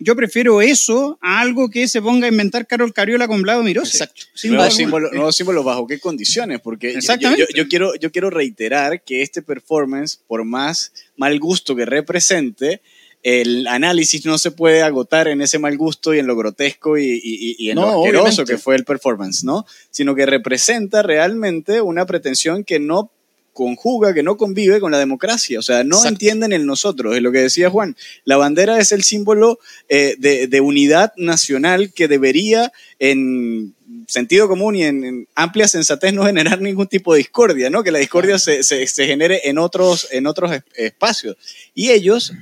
[0.00, 3.98] Yo prefiero eso a algo que se ponga a inventar Carol Cariola con Vlado Mirose.
[3.98, 4.22] Exacto.
[4.44, 7.46] Nuevos símbolos símbolo bajo qué condiciones, porque Exactamente.
[7.50, 12.80] Yo, yo, quiero, yo quiero reiterar que este performance, por más mal gusto que represente,
[13.22, 17.68] el análisis no se puede agotar en ese mal gusto y en lo grotesco y,
[17.68, 19.66] en lo asqueroso que fue el performance, ¿no?
[19.90, 23.10] Sino que representa realmente una pretensión que no
[23.58, 25.58] conjuga, que no convive con la democracia.
[25.58, 27.96] O sea, no entienden el nosotros, es lo que decía Juan.
[28.24, 33.74] La bandera es el símbolo eh, de, unidad nacional que debería, en
[34.06, 37.82] sentido común y en, amplia sensatez, no generar ningún tipo de discordia, ¿no?
[37.82, 41.36] Que la discordia se, se, genere en otros, en otros espacios.
[41.74, 42.32] Y ellos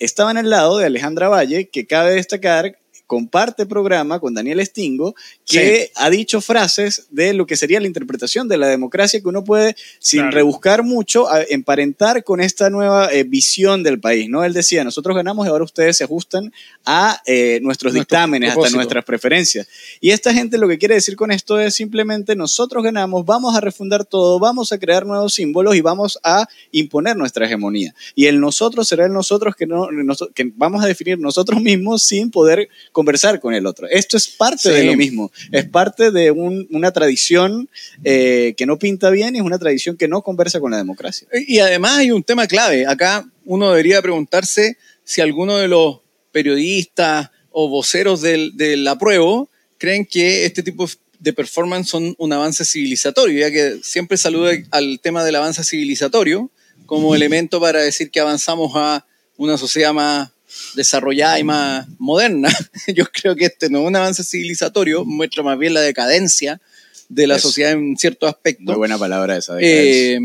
[0.00, 2.79] estaban al lado de Alejandra Valle, que cabe destacar
[3.10, 8.46] comparte programa con Daniel Stingo, que ha dicho frases de lo que sería la interpretación
[8.46, 13.82] de la democracia que uno puede, sin rebuscar mucho, emparentar con esta nueva eh, visión
[13.82, 14.28] del país.
[14.28, 14.44] ¿no?
[14.44, 16.52] Él decía, nosotros ganamos y ahora ustedes se ajustan
[16.86, 19.66] a eh, nuestros dictámenes, hasta nuestras preferencias.
[20.00, 23.60] Y esta gente lo que quiere decir con esto es simplemente nosotros ganamos, vamos a
[23.60, 27.92] refundar todo, vamos a crear nuevos símbolos y vamos a imponer nuestra hegemonía.
[28.14, 29.88] Y el nosotros será el nosotros que, no,
[30.32, 32.68] que vamos a definir nosotros mismos sin poder
[33.00, 33.88] conversar con el otro.
[33.88, 37.66] Esto es parte de lo mismo, es parte de una tradición
[38.04, 41.26] eh, que no pinta bien y es una tradición que no conversa con la democracia.
[41.46, 42.86] Y además hay un tema clave.
[42.86, 50.04] Acá uno debería preguntarse si alguno de los periodistas o voceros del, del apruebo creen
[50.04, 50.86] que este tipo
[51.18, 56.50] de performance son un avance civilizatorio, ya que siempre saluda al tema del avance civilizatorio
[56.84, 59.06] como elemento para decir que avanzamos a
[59.38, 60.32] una sociedad más
[60.74, 62.50] desarrollada y más moderna.
[62.94, 66.60] Yo creo que este no es un avance civilizatorio, muestra más bien la decadencia
[67.08, 68.62] de la sociedad en cierto aspecto.
[68.64, 69.56] Muy buena palabra esa.
[69.60, 70.18] Eh,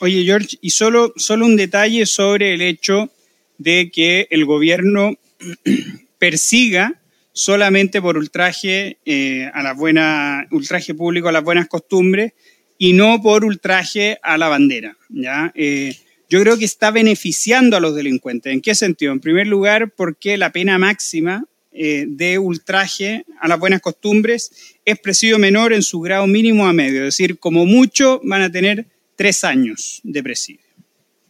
[0.00, 3.10] oye, George, y solo, solo un detalle sobre el hecho
[3.58, 5.14] de que el gobierno
[6.18, 7.00] persiga
[7.32, 12.32] solamente por ultraje eh, a la buena, ultraje público a las buenas costumbres
[12.78, 14.96] y no por ultraje a la bandera.
[15.08, 15.52] ¿ya?
[15.54, 15.96] Eh,
[16.28, 18.52] yo creo que está beneficiando a los delincuentes.
[18.52, 19.12] ¿En qué sentido?
[19.12, 21.44] En primer lugar, porque la pena máxima
[21.78, 24.50] eh, de ultraje a las buenas costumbres
[24.84, 28.50] es presidio menor en su grado mínimo a medio, es decir, como mucho van a
[28.50, 30.64] tener tres años de presidio,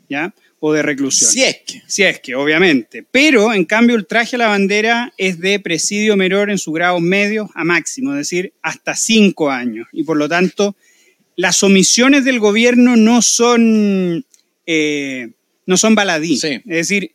[0.08, 0.32] ¿ya?
[0.60, 1.30] O de reclusión.
[1.30, 1.82] Si es que.
[1.88, 3.04] Si es que, obviamente.
[3.10, 7.00] Pero, en cambio, el traje a la bandera es de presidio menor en su grado
[7.00, 9.88] medio a máximo, es decir, hasta cinco años.
[9.92, 10.76] Y por lo tanto,
[11.34, 14.24] las omisiones del gobierno no son,
[14.66, 15.30] eh,
[15.64, 16.36] no son baladí.
[16.36, 16.60] Sí.
[16.66, 17.12] Es decir,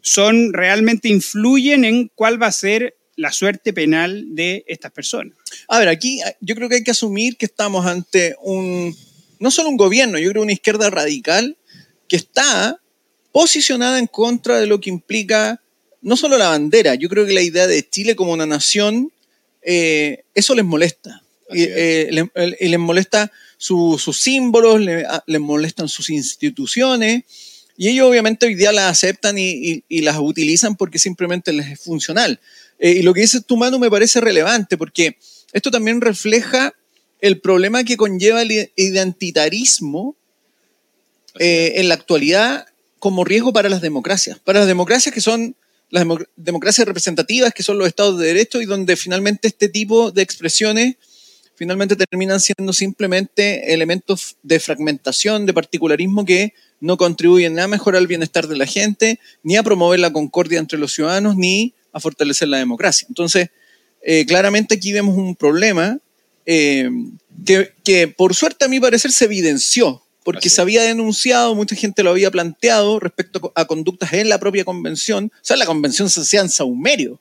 [0.00, 5.36] son realmente influyen en cuál va a ser la suerte penal de estas personas.
[5.68, 8.96] A ver, aquí eh, yo creo que hay que asumir que estamos ante un,
[9.38, 11.56] no solo un gobierno, yo creo una izquierda radical
[12.08, 12.80] que está
[13.32, 15.62] posicionada en contra de lo que implica
[16.02, 19.12] no solo la bandera, yo creo que la idea de Chile como una nación,
[19.62, 21.22] eh, eso les molesta.
[21.50, 22.24] Y, eh, les,
[22.60, 23.30] y les molesta
[23.62, 27.22] su- sus símbolos, le- molestan sus instituciones,
[27.76, 31.68] y ellos obviamente hoy día las aceptan y, y- y las utilizan porque simplemente les
[31.70, 32.40] es funcional.
[32.80, 35.16] Eh, y lo que dices tú, Manu, me parece relevante porque
[35.52, 36.74] esto también refleja
[37.20, 40.16] el problema que conlleva el identitarismo
[41.38, 42.66] eh, en la actualidad
[42.98, 44.40] como riesgo para las democracias.
[44.40, 45.54] Para las democracias que son
[45.90, 50.10] las demo- democracias representativas, que son los estados de derecho y donde finalmente este tipo
[50.10, 50.96] de expresiones
[51.54, 58.00] finalmente terminan siendo simplemente elementos de fragmentación, de particularismo que no contribuyen ni a mejorar
[58.00, 62.00] el bienestar de la gente, ni a promover la concordia entre los ciudadanos, ni a
[62.00, 63.06] fortalecer la democracia.
[63.08, 63.50] Entonces,
[64.02, 65.98] eh, claramente aquí vemos un problema
[66.44, 66.90] eh,
[67.44, 72.02] que, que, por suerte a mi parecer se evidenció, porque se había denunciado, mucha gente
[72.02, 75.30] lo había planteado respecto a conductas en la propia convención.
[75.34, 77.20] O sea, la convención se hacía en saumerio.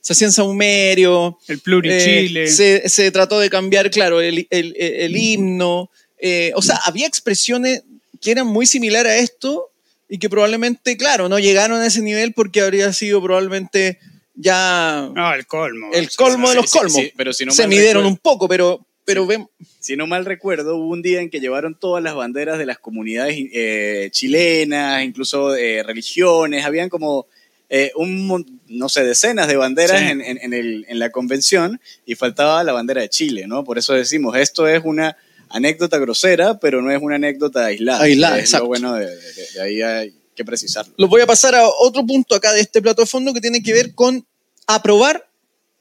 [0.00, 2.44] Se hacía en saumerio, El plurichile.
[2.44, 5.90] eh, se, se trató de cambiar, claro, el, el- el himno.
[6.18, 7.82] eh, o sea, había expresiones
[8.20, 9.70] que eran muy similares a esto
[10.08, 13.98] y que probablemente, claro, no llegaron a ese nivel porque habría sido probablemente
[14.34, 15.90] ya No, el colmo.
[15.92, 16.94] el Sí, colmo de los sí, colmos.
[17.02, 19.46] sí, pero si no se midieron recuerdo- un poco, pero, pero ven,
[19.78, 22.78] Si no mal recuerdo, hubo un día en que llevaron todas las banderas de las
[22.78, 27.26] comunidades eh, chilenas, incluso eh, religiones, habían como
[27.70, 30.06] eh, un, no sé, decenas de banderas Sí.
[30.06, 33.64] en, en- en el- en la convención y faltaba la bandera de Chile, ¿no?
[33.64, 35.16] Por eso decimos, esto es una
[35.48, 38.02] anécdota grosera, pero no es una anécdota aislada.
[38.02, 38.64] Aislada, es exacto.
[38.64, 40.92] lo bueno de, de- de ahí hay que precisarlo.
[40.96, 43.62] los voy a pasar a otro punto acá de este plato de fondo que tiene
[43.62, 44.26] que ver con
[44.66, 45.28] aprobar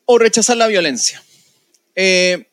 [0.05, 1.23] o rechazar la violencia.
[1.95, 2.47] Eh,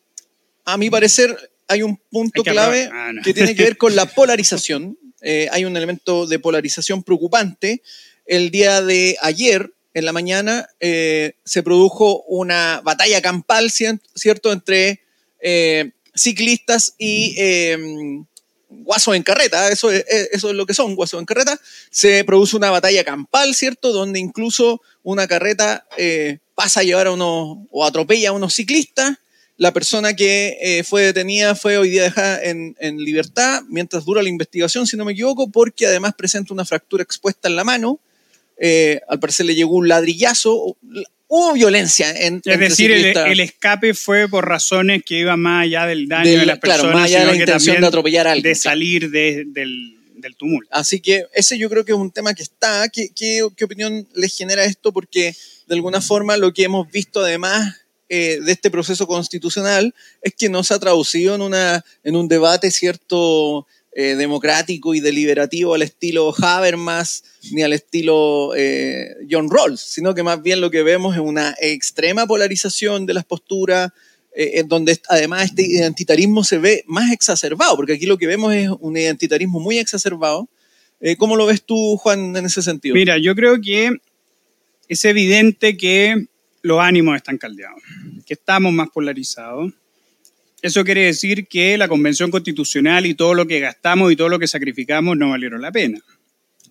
[0.64, 1.36] a mi parecer
[1.68, 2.88] hay un punto Hay que clave.
[2.92, 3.22] Ah, no.
[3.22, 4.98] que tiene que ver con la polarización.
[5.22, 7.82] Eh, hay un elemento de polarización preocupante.
[8.26, 15.00] El día de ayer, en la mañana, eh, se produjo una batalla campal, ¿cierto?, entre
[15.40, 17.78] eh, ciclistas y eh,
[18.68, 21.58] guasos en carreta, eso es, lo que son, guasos en carreta.
[21.90, 27.12] Se produce una batalla campal, ¿cierto?, donde incluso una carreta eh, pasa a llevar a
[27.12, 29.16] unos, o atropella a unos ciclistas.
[29.56, 34.28] La persona que fue detenida fue hoy día dejada en, en libertad mientras dura la
[34.28, 37.98] investigación, si no me equivoco, porque además presenta una fractura expuesta en la mano.
[38.58, 40.76] Eh, al parecer le llegó un ladrillazo.
[41.28, 46.06] Hubo violencia en Es decir, el, escape fue por razones que iban más allá del
[46.08, 48.52] daño Del- de las claro, personas, más allá de la intención de atropellar a alguien.
[48.52, 50.68] de salir de- del, del tumulto.
[50.72, 52.88] Así que ese yo creo que es un tema que está.
[52.88, 54.92] ¿Qué, qué, qué opinión les genera esto?
[54.92, 55.34] Porque
[55.66, 57.74] de alguna forma lo que hemos visto además
[58.08, 59.92] eh, de este proceso constitucional
[60.22, 63.66] es que no se ha traducido en, una, en un debate cierto
[63.98, 70.22] eh, democrático y deliberativo al estilo Habermas ni al estilo eh, John Rawls, sino que
[70.22, 73.90] más bien lo que vemos es una extrema polarización de las posturas,
[74.34, 78.52] eh, en donde además este identitarismo se ve más exacerbado, porque aquí lo que vemos
[78.52, 80.46] es un identitarismo muy exacerbado.
[81.16, 82.94] ¿Cómo lo ves tú, Juan, en ese sentido?
[82.94, 83.92] Mira, yo creo que
[84.88, 86.26] es evidente que
[86.60, 87.80] los ánimos están caldeados,
[88.26, 89.72] que estamos más polarizados.
[90.66, 94.40] Eso quiere decir que la Convención Constitucional y todo lo que gastamos y todo lo
[94.40, 96.00] que sacrificamos no valieron la pena,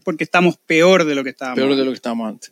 [0.03, 1.59] porque estamos peor de lo que estábamos.
[1.59, 2.51] Peor de lo que estábamos antes.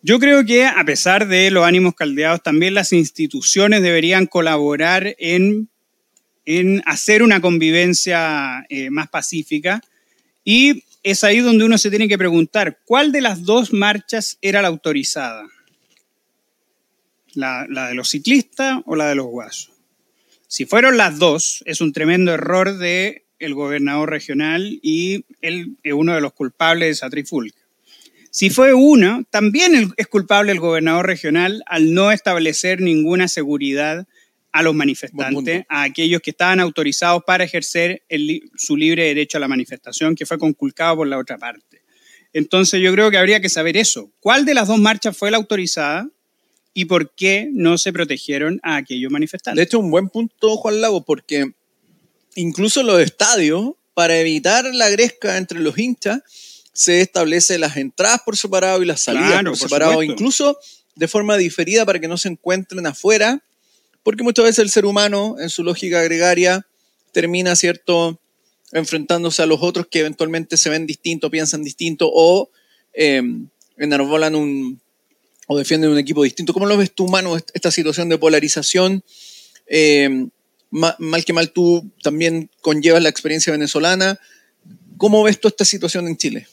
[0.00, 5.68] Yo creo que a pesar de los ánimos caldeados, también las instituciones deberían colaborar en,
[6.46, 9.82] en hacer una convivencia eh, más pacífica
[10.42, 14.62] y es ahí donde uno se tiene que preguntar, ¿cuál de las dos marchas era
[14.62, 15.46] la autorizada?
[17.34, 19.73] ¿La, la de los ciclistas o la de los guasos?
[20.54, 25.94] Si fueron las dos, es un tremendo error de el gobernador regional y él es
[25.94, 27.58] uno de los culpables de esa trifulca.
[28.30, 34.06] Si fue una, también es culpable el gobernador regional al no establecer ninguna seguridad
[34.52, 38.04] a los manifestantes, a aquellos que estaban autorizados para ejercer
[38.54, 41.82] su libre derecho a la manifestación, que fue conculcado por la otra parte.
[42.32, 44.12] Entonces yo creo que habría que saber eso.
[44.20, 46.08] ¿Cuál de las dos marchas fue la autorizada
[46.74, 49.56] y por qué no se protegieron a aquellos manifestantes?
[49.56, 51.52] De hecho, un buen punto, Juan Lago, porque
[52.34, 56.20] incluso los estadios, para evitar la gresca entre los hinchas,
[56.72, 60.58] se establece las entradas por separado y las salidas por separado, incluso
[60.96, 63.44] de forma diferida para que no se encuentren afuera,
[64.02, 66.66] porque muchas veces el ser humano, en su lógica gregaria,
[67.12, 68.20] termina, ¿cierto?,
[68.72, 72.50] enfrentándose a los otros que eventualmente se ven distintos, piensan distinto o
[72.92, 73.22] eh,
[73.76, 74.80] enarbolan un
[75.46, 76.52] o defienden un equipo distinto.
[76.52, 79.02] ¿Cómo lo ves tú, humano, esta situación de polarización?
[79.66, 80.28] Eh,
[80.70, 84.18] mal que mal tú también conllevas la experiencia venezolana.
[84.96, 86.46] ¿Cómo ves tú esta situación en Chile?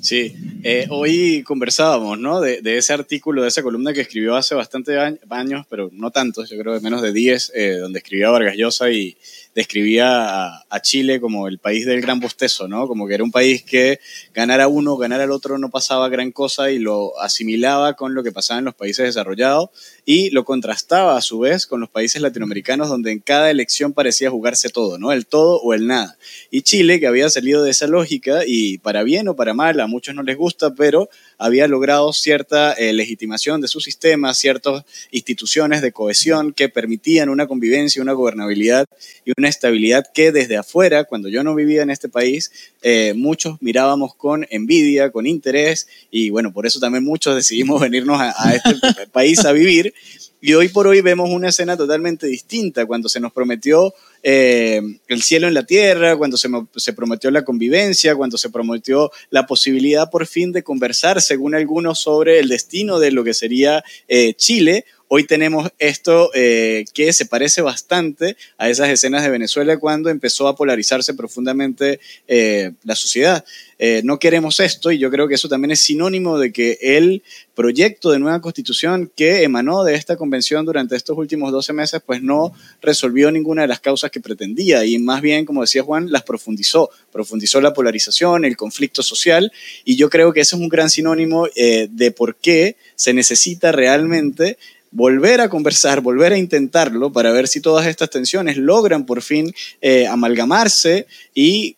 [0.00, 2.40] Sí, eh, hoy conversábamos, ¿no?
[2.40, 6.58] De, ese artículo, de esa columna que escribió hace bastante años, pero no tantos, yo
[6.58, 9.16] creo de menos de 10, eh, donde escribía Vargas Llosa y,
[9.54, 12.88] describía a, Chile como el país del gran bostezo, ¿no?
[12.88, 14.00] Como que era un país que
[14.32, 18.22] ganar a uno, ganar al otro no pasaba gran cosa y lo asimilaba con lo
[18.22, 19.68] que pasaba en los países desarrollados
[20.06, 24.30] y lo contrastaba a su vez con los países latinoamericanos donde en cada elección parecía
[24.30, 25.12] jugarse todo, ¿no?
[25.12, 26.16] El todo o el nada.
[26.50, 29.86] Y Chile, que había salido de esa lógica y para bien o para mal, a
[29.86, 31.10] muchos no les gusta, pero
[31.40, 37.46] había logrado cierta eh, legitimación de su sistema, ciertas instituciones de cohesión que permitían una
[37.46, 38.84] convivencia, una gobernabilidad
[39.24, 43.56] y una estabilidad que desde afuera, cuando yo no vivía en este país, eh, muchos
[43.62, 48.54] mirábamos con envidia, con interés y bueno, por eso también muchos decidimos venirnos a, a
[48.54, 49.94] este país a vivir.
[50.42, 55.22] Y hoy por hoy vemos una escena totalmente distinta, cuando se nos prometió eh, el
[55.22, 60.26] cielo en la tierra, cuando se, prometió la convivencia, cuando se prometió la posibilidad por
[60.26, 64.84] fin de conversar, según algunos, sobre el destino de lo que sería eh, Chile.
[65.12, 70.46] Hoy tenemos esto eh, que se parece bastante a esas escenas de Venezuela cuando empezó
[70.46, 71.98] a polarizarse profundamente
[72.28, 73.44] eh, la sociedad.
[73.80, 77.24] Eh, no queremos esto y yo creo que eso también es sinónimo de que el
[77.56, 82.22] proyecto de nueva constitución que emanó de esta convención durante estos últimos 12 meses pues
[82.22, 86.22] no resolvió ninguna de las causas que pretendía y más bien, como decía Juan, las
[86.22, 86.88] profundizó.
[87.10, 89.50] Profundizó la polarización, el conflicto social
[89.84, 94.56] y yo creo que ese es un gran sinónimo de por qué se necesita realmente
[94.90, 99.52] volver a conversar, volver a intentarlo para ver si todas estas tensiones logran por fin
[99.80, 101.76] eh, amalgamarse y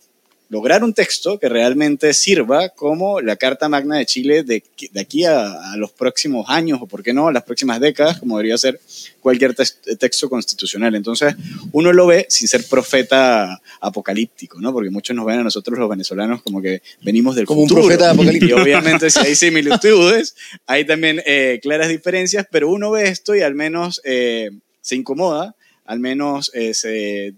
[0.53, 5.25] lograr un texto que realmente sirva como la Carta Magna de Chile de, de aquí
[5.25, 8.79] a, los próximos años, o por qué no, las próximas décadas, como debería ser
[9.21, 10.95] cualquier texto constitucional.
[10.95, 11.35] Entonces,
[11.73, 14.75] uno lo ve sin ser profeta apocalíptico, ¿no?
[14.75, 17.81] Porque muchos nos ven a nosotros los venezolanos como que venimos del como futuro.
[17.81, 18.59] un profeta apocalíptico.
[18.59, 20.37] Y obviamente si hay similitudes,
[20.67, 24.51] hay también eh, claras diferencias, pero uno ve esto y al menos eh,
[24.83, 27.33] se incomoda, al menos eh, se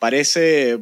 [0.00, 0.80] parece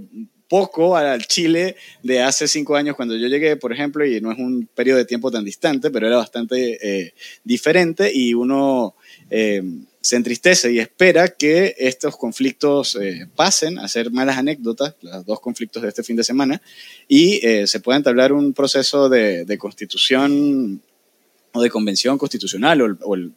[0.49, 4.38] poco al Chile de hace cinco años cuando yo llegué, por ejemplo, y no es
[4.38, 8.94] un periodo de tiempo tan distante, pero era bastante eh, diferente y uno
[9.30, 9.62] eh,
[10.01, 15.40] se entristece y espera que estos conflictos eh, pasen a ser malas anécdotas, los dos
[15.40, 16.62] conflictos de este fin de semana,
[17.07, 20.80] y se pueda entablar un proceso de, constitución
[21.53, 23.32] o de convención constitucional o el,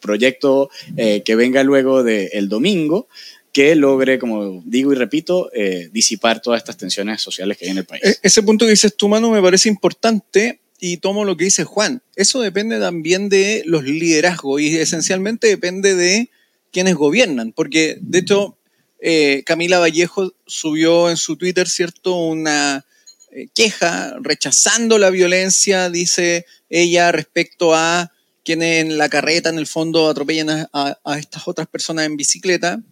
[0.00, 3.08] proyecto que venga luego del domingo,
[3.54, 7.78] que logre, como digo y repito, eh, disipar todas estas tensiones sociales que hay en
[7.78, 8.02] el país.
[8.04, 11.62] E-, ese punto que dices tú, Manu, me parece importante y tomo lo que dice
[11.62, 12.02] Juan.
[12.16, 16.30] Eso depende también de los liderazgos y esencialmente depende de
[16.72, 18.58] quienes gobiernan, porque de hecho
[19.00, 22.84] eh, Camila Vallejo subió en su Twitter, ¿cierto?, una
[23.30, 28.10] eh, queja rechazando la violencia, dice ella, respecto a
[28.44, 32.82] quienes en la carreta, en el fondo, atropellan a estas otras personas en bicicleta.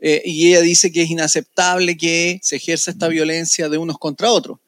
[0.00, 4.30] Eh, y ella dice que es inaceptable que se ejerza esta violencia de unos contra
[4.30, 4.58] otros.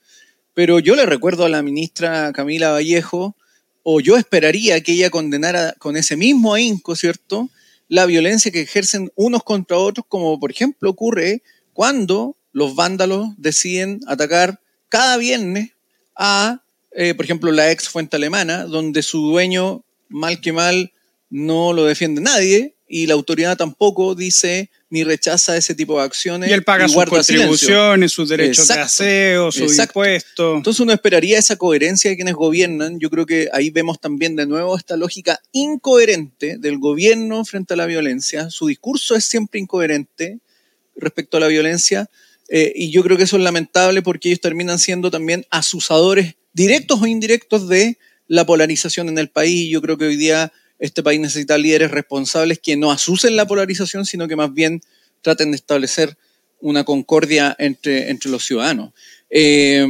[0.55, 3.35] Pero yo le recuerdo a la ministra Camila Vallejo,
[3.83, 7.51] o yo esperaría que ella condenara con ese mismo ahínco, ¿cierto?,
[7.89, 11.43] la violencia que ejercen unos contra otros, como por ejemplo ocurre
[11.74, 15.72] cuando los vándalos deciden atacar cada viernes
[16.16, 16.62] a,
[16.93, 20.93] eh, por ejemplo, la ex fuente alemana, donde su dueño, mal que mal,
[21.28, 26.51] no lo defiende nadie y la autoridad tampoco dice ni rechaza ese tipo de acciones.
[26.51, 30.59] Y él paga sus contribuciones, sus derechos de aseo, sus impuestos.
[30.59, 33.01] Entonces uno esperaría esa coherencia de quienes gobiernan.
[33.01, 37.78] Yo creo que ahí vemos también de nuevo esta lógica incoherente del gobierno frente a
[37.78, 38.51] la violencia.
[38.51, 40.40] Su discurso es siempre incoherente
[40.95, 42.11] respecto a la violencia.
[42.51, 47.01] Eh, y yo creo que eso es lamentable porque ellos terminan siendo también asusadores directos
[47.01, 47.97] o indirectos de
[48.28, 49.70] la polarización en el país.
[49.70, 50.53] Yo creo que hoy día
[50.83, 54.83] este país necesita líderes responsables que no asusen la polarización, sino que más bien
[55.20, 56.18] traten de establecer
[56.61, 58.93] una concordia entre, entre los ciudadanos.
[59.30, 59.87] Eh,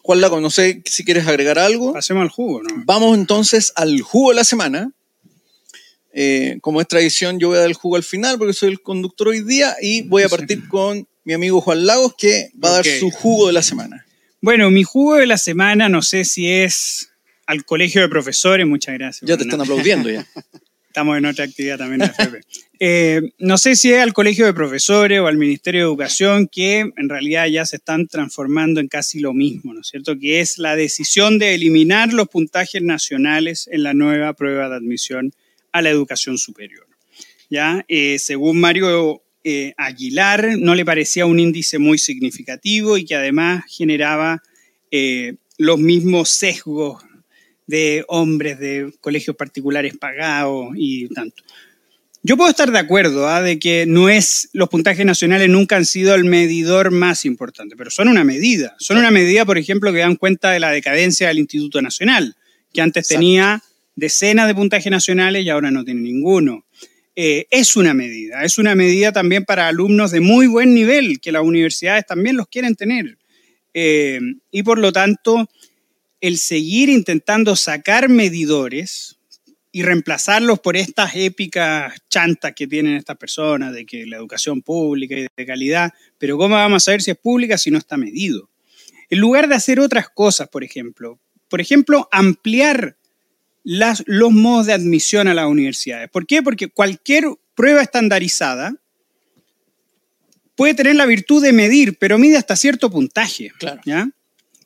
[0.00, 1.92] Juan Lago, no sé si quieres agregar algo.
[1.92, 2.82] Pasemos al jugo, ¿no?
[2.86, 4.90] Vamos entonces al jugo de la semana.
[6.14, 8.80] Eh, como es tradición, yo voy a dar el jugo al final porque soy el
[8.80, 12.72] conductor hoy día y voy a partir con mi amigo Juan Lagos que va a
[12.72, 14.06] dar su jugo de la semana.
[14.40, 17.11] Bueno, mi jugo de la semana no sé si es
[17.46, 19.28] al colegio de profesores, muchas gracias.
[19.28, 20.26] Ya te están aplaudiendo ya.
[20.92, 22.42] Estamos en otra actividad también FP.
[22.78, 26.80] Eh, no sé si es al Colegio de Profesores o al Ministerio de Educación, que
[26.80, 30.18] en realidad ya se están transformando en casi lo mismo, ¿no es cierto?
[30.18, 35.32] Que es la decisión de eliminar los puntajes nacionales en la nueva prueba de admisión
[35.72, 36.86] a la educación superior.
[37.48, 37.86] ¿Ya?
[37.88, 43.64] Eh, según Mario eh, Aguilar, no le parecía un índice muy significativo y que además
[43.66, 44.42] generaba
[45.56, 47.02] los mismos sesgos
[47.66, 51.42] de hombres de colegios particulares pagados y tanto.
[52.24, 53.42] Yo puedo estar de acuerdo ¿ah?
[53.42, 57.90] de que no es los puntajes nacionales nunca han sido el medidor más importante, pero
[57.90, 58.76] son una medida.
[58.78, 62.36] Son una medida, por ejemplo, que dan cuenta de la decadencia del Instituto Nacional,
[62.72, 63.18] que antes Exacto.
[63.18, 63.62] tenía
[63.96, 66.64] decenas de puntajes nacionales y ahora no tiene ninguno.
[67.16, 71.32] Eh, es una medida, es una medida también para alumnos de muy buen nivel, que
[71.32, 73.18] las universidades también los quieren tener.
[73.74, 74.20] Eh,
[74.52, 75.48] y por lo tanto,
[76.22, 79.18] el seguir intentando sacar medidores
[79.72, 85.16] y reemplazarlos por estas épicas chantas que tienen estas personas de que la educación pública
[85.16, 88.48] y de calidad, pero ¿cómo vamos a saber si es pública si no está medido?
[89.10, 91.18] En lugar de hacer otras cosas, por ejemplo,
[91.48, 92.96] por ejemplo, ampliar
[93.64, 96.08] las- los modos de admisión a las universidades.
[96.10, 96.42] ¿Por qué?
[96.42, 98.74] Porque cualquier prueba estandarizada
[100.54, 103.50] puede tener la virtud de medir, pero mide hasta cierto puntaje.
[103.58, 103.80] Claro.
[103.84, 104.08] ¿ya?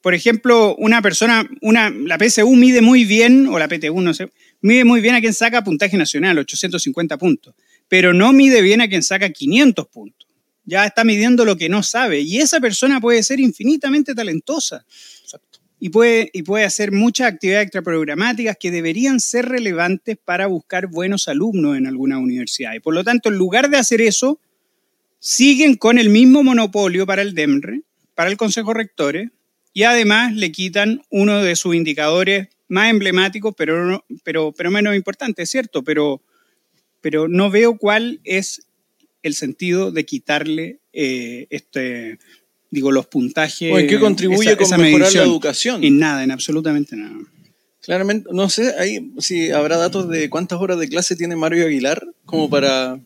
[0.07, 4.31] Por ejemplo, una persona, una, la PSU mide muy bien, o la PTU, no sé,
[4.61, 7.57] mide muy bien a quien saca puntaje nacional, 850 puntos,
[7.89, 10.29] pero no mide bien a quien saca 500 puntos.
[10.65, 12.21] Ya está midiendo lo que no sabe.
[12.21, 14.87] Y esa persona puede ser infinitamente talentosa
[15.81, 21.27] y puede, y puede hacer muchas actividades extraprogramáticas que deberían ser relevantes para buscar buenos
[21.27, 22.75] alumnos en alguna universidad.
[22.75, 24.39] Y por lo tanto, en lugar de hacer eso,
[25.19, 27.81] siguen con el mismo monopolio para el DEMRE,
[28.15, 29.31] para el Consejo Rectores,
[29.77, 35.43] y además le quitan uno de sus indicadores más emblemáticos, pero, pero, pero menos importante,
[35.43, 36.23] es cierto, pero,
[37.03, 38.63] pero no veo cuál es
[39.23, 42.19] el sentido de quitarle eh, este,
[42.71, 43.71] digo, los puntajes.
[43.71, 45.85] ¿O en qué contribuye esa- con esa mejorar la educación?
[45.85, 47.19] En nada, en absolutamente nada.
[47.83, 52.03] Claramente, no sé ahí si habrá datos de cuántas horas de clase tiene Mario Aguilar
[52.25, 52.99] como para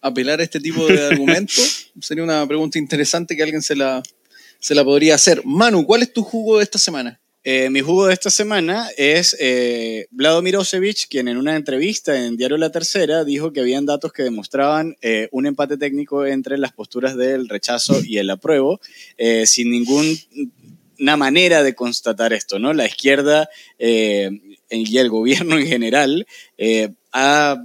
[0.00, 1.92] apelar a este tipo de argumentos.
[2.00, 4.02] Sería una pregunta interesante que alguien se la,
[4.60, 5.42] se la podría hacer.
[5.44, 7.20] Manu, ¿cuál es tu jugo de esta semana?
[7.42, 12.36] Eh, mi jugo de esta semana es eh, Vlado Mirosevic, quien en una entrevista en
[12.36, 16.72] Diario La Tercera dijo que habían datos que demostraban eh, un empate técnico entre las
[16.72, 18.80] posturas del rechazo y el apruebo,
[19.16, 22.74] eh, sin ninguna manera de constatar esto, ¿no?
[22.74, 23.48] La izquierda
[23.78, 26.26] y el gobierno en general
[27.12, 27.64] ha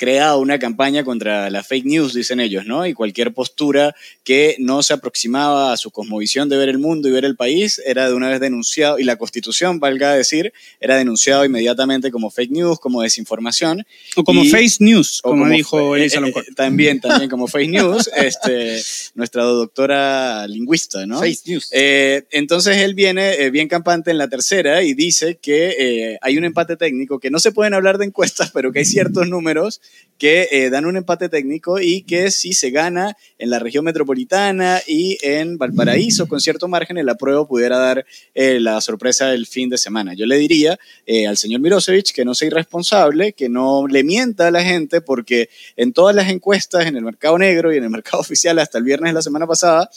[0.00, 2.86] creado una campaña contra la fake news, dicen ellos, ¿no?
[2.86, 3.94] Y cualquier postura
[4.24, 7.82] que no se aproximaba a su cosmovisión de ver el mundo y ver el país
[7.84, 12.50] era de una vez denunciado, y la constitución, valga decir, era denunciado inmediatamente como fake
[12.50, 13.84] news, como desinformación.
[14.16, 16.44] O como face news, o como, dijo eh, Elisa eh, Loncón.
[16.48, 18.80] eh, También, también como fake news, este,
[19.16, 21.18] nuestra doctora lingüista, ¿no?
[21.18, 21.68] Face News.
[21.72, 26.38] Eh, entonces él viene eh, bien campante en la tercera y dice que eh, hay
[26.38, 29.82] un empate técnico, que no se pueden hablar de encuestas, pero que hay ciertos números
[30.20, 34.82] que eh, dan un empate técnico y que si se gana en la región metropolitana
[34.86, 39.70] y en Valparaíso con cierto margen, el apruebo pudiera dar eh, la sorpresa del fin
[39.70, 40.12] de semana.
[40.12, 44.48] Yo le diría eh, al señor Mirosevic que no sea irresponsable, que no le mienta
[44.48, 47.90] a la gente, porque en todas las encuestas, en el mercado negro y en el
[47.90, 49.88] mercado oficial hasta el viernes de la semana pasada,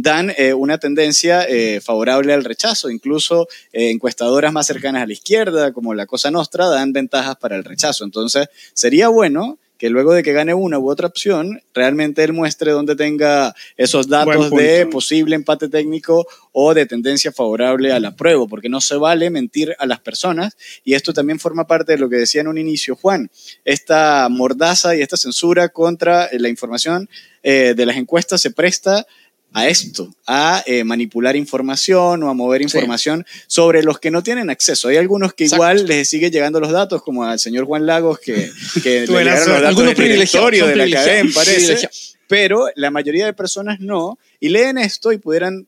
[0.00, 2.88] dan eh, una tendencia eh, favorable al rechazo.
[2.88, 7.56] Incluso eh, encuestadoras más cercanas a la izquierda, como la Cosa Nostra, dan ventajas para
[7.56, 8.04] el rechazo.
[8.04, 12.72] Entonces, sería bueno que luego de que gane una u otra opción, realmente él muestre
[12.72, 18.68] dónde tenga esos datos de posible empate técnico o de tendencia favorable al apruebo, porque
[18.68, 20.56] no se vale mentir a las personas.
[20.84, 23.30] Y esto también forma parte de lo que decía en un inicio Juan,
[23.64, 27.08] esta mordaza y esta censura contra la información
[27.44, 29.06] eh, de las encuestas se presta
[29.52, 34.50] a esto, a eh, manipular información o a mover información sobre los que no tienen
[34.50, 34.88] acceso.
[34.88, 35.64] Hay algunos que Exacto.
[35.64, 38.50] igual les sigue llegando los datos, como al señor Juan Lagos, que,
[38.82, 41.88] que le llegaron los datos del directorio de la cadena, parece,
[42.26, 45.66] pero la mayoría de personas no, y leen esto y pudieran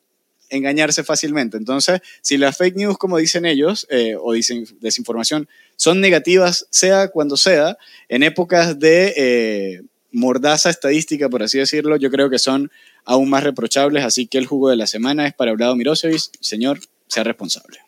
[0.51, 1.57] engañarse fácilmente.
[1.57, 7.09] Entonces, si las fake news, como dicen ellos, eh, o dicen desinformación, son negativas, sea
[7.09, 7.78] cuando sea,
[8.09, 12.70] en épocas de eh, mordaza estadística, por así decirlo, yo creo que son
[13.05, 14.05] aún más reprochables.
[14.05, 16.23] Así que el jugo de la semana es para Vlado Mirosevic.
[16.41, 17.79] Señor, sea responsable.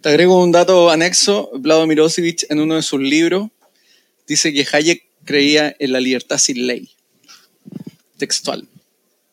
[0.00, 1.50] Te agrego un dato anexo.
[1.54, 3.48] Vlado Mirosevic, en uno de sus libros,
[4.26, 6.90] dice que Hayek creía en la libertad sin ley.
[8.16, 8.66] Textual.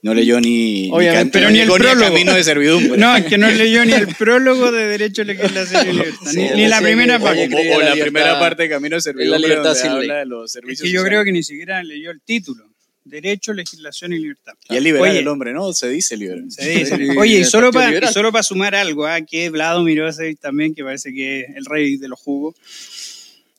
[0.01, 1.99] No leyó ni, Obviamente, ni, pero ni el prólogo.
[1.99, 2.95] camino de servidumbre.
[2.95, 6.49] No, es que no leyó ni el prólogo de Derecho, Legislación y Libertad, Sí, ni,
[6.51, 9.79] ni la primera oye, o, la la primera parte de Camino de Servidumbre libertad donde
[9.79, 10.17] sin habla ley.
[10.19, 11.25] de los Es servicios que yo creo sociales.
[11.25, 12.69] que ni siquiera leyó el título.
[13.05, 14.53] Derecho, Legislación y Libertad.
[14.67, 15.71] Y es liberal Oye, el hombre, ¿no?
[15.73, 16.45] Se dice liberal.
[16.49, 17.17] se dice.
[17.17, 21.41] Oye, y solo para solo sumar algo, ah, que Vlado Mirosevic también, que parece que
[21.41, 22.55] es el rey de los jugos.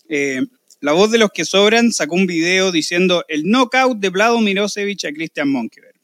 [0.08, 0.42] eh,
[0.80, 5.06] la voz de los que sobran sacó un video diciendo el knockout de Vlado Mirosevic
[5.06, 5.94] a Christian Monkever.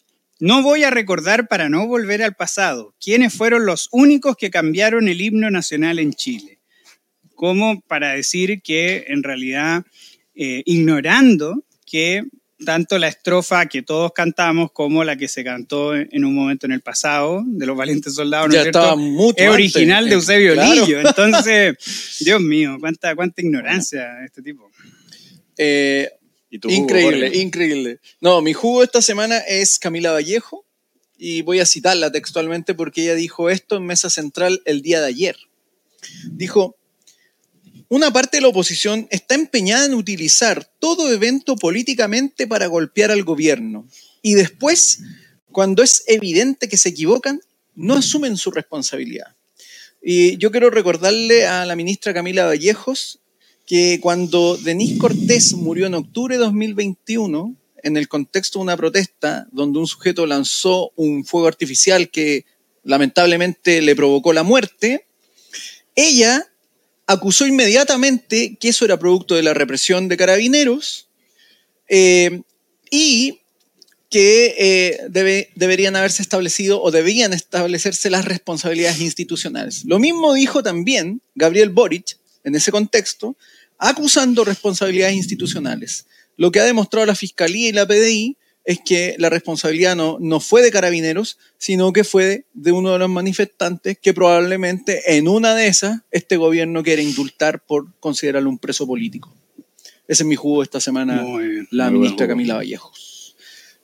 [0.41, 5.09] No voy a recordar para no volver al pasado quiénes fueron los únicos que cambiaron
[5.09, 6.59] el himno nacional en Chile.
[7.35, 9.85] Como para decir que en realidad,
[10.35, 12.25] eh, ignorando que
[12.65, 16.73] tanto la estrofa que todos cantamos como la que se cantó en un momento en
[16.73, 18.79] el pasado de los valientes soldados, ¿no Ya es cierto?
[18.81, 19.55] estaba mucho es antes.
[19.55, 20.87] original de Eusebio Claro.
[20.87, 21.01] Lillo.
[21.01, 21.77] Entonces,
[22.21, 24.71] Dios mío, cuánta, cuánta ignorancia de este tipo.
[25.59, 26.11] Eh,
[26.51, 27.39] ¿Y tu jugo, increíble, Jorge?
[27.43, 28.01] increíble.
[28.21, 30.67] No, mi jugo esta semana es Camila Vallejo
[31.17, 35.07] y voy a citarla textualmente porque ella dijo esto en Mesa Central el día de
[35.07, 35.37] ayer.
[36.33, 36.77] Dijo,
[37.93, 43.23] una parte de la oposición está empeñada en utilizar todo evento políticamente para golpear al
[43.23, 43.87] gobierno
[44.23, 45.01] y después,
[45.51, 47.43] cuando es evidente que se equivocan,
[47.75, 49.37] no asumen su responsabilidad.
[50.03, 53.21] Y yo quiero recordarle a la ministra Camila Vallejos
[53.67, 59.47] que cuando Denise Cortés murió en octubre de 2021, en el contexto de una protesta
[59.53, 62.47] donde un sujeto lanzó un fuego artificial que
[62.85, 65.09] lamentablemente le provocó la muerte,
[65.95, 66.49] ella
[67.07, 71.09] acusó inmediatamente que eso era producto de la represión de carabineros
[71.89, 72.43] eh,
[72.91, 73.41] y
[74.09, 79.85] que eh, debe- deberían haberse establecido o debían establecerse las responsabilidades institucionales.
[79.87, 83.37] Lo mismo dijo también Gabriel Boric en ese contexto,
[83.79, 86.07] acusando responsabilidades institucionales.
[86.37, 90.41] Lo que ha demostrado la Fiscalía y la PDI es que la responsabilidad no, no
[90.41, 95.55] fue de carabineros, sino que fue de uno de los manifestantes que probablemente en una
[95.55, 99.35] de esas este gobierno quiere indultar por considerarlo un preso político.
[100.09, 101.67] Ese es mi jugo esta semana, bien.
[101.71, 102.29] la ministra.
[102.29, 103.37] Camila Vallejos.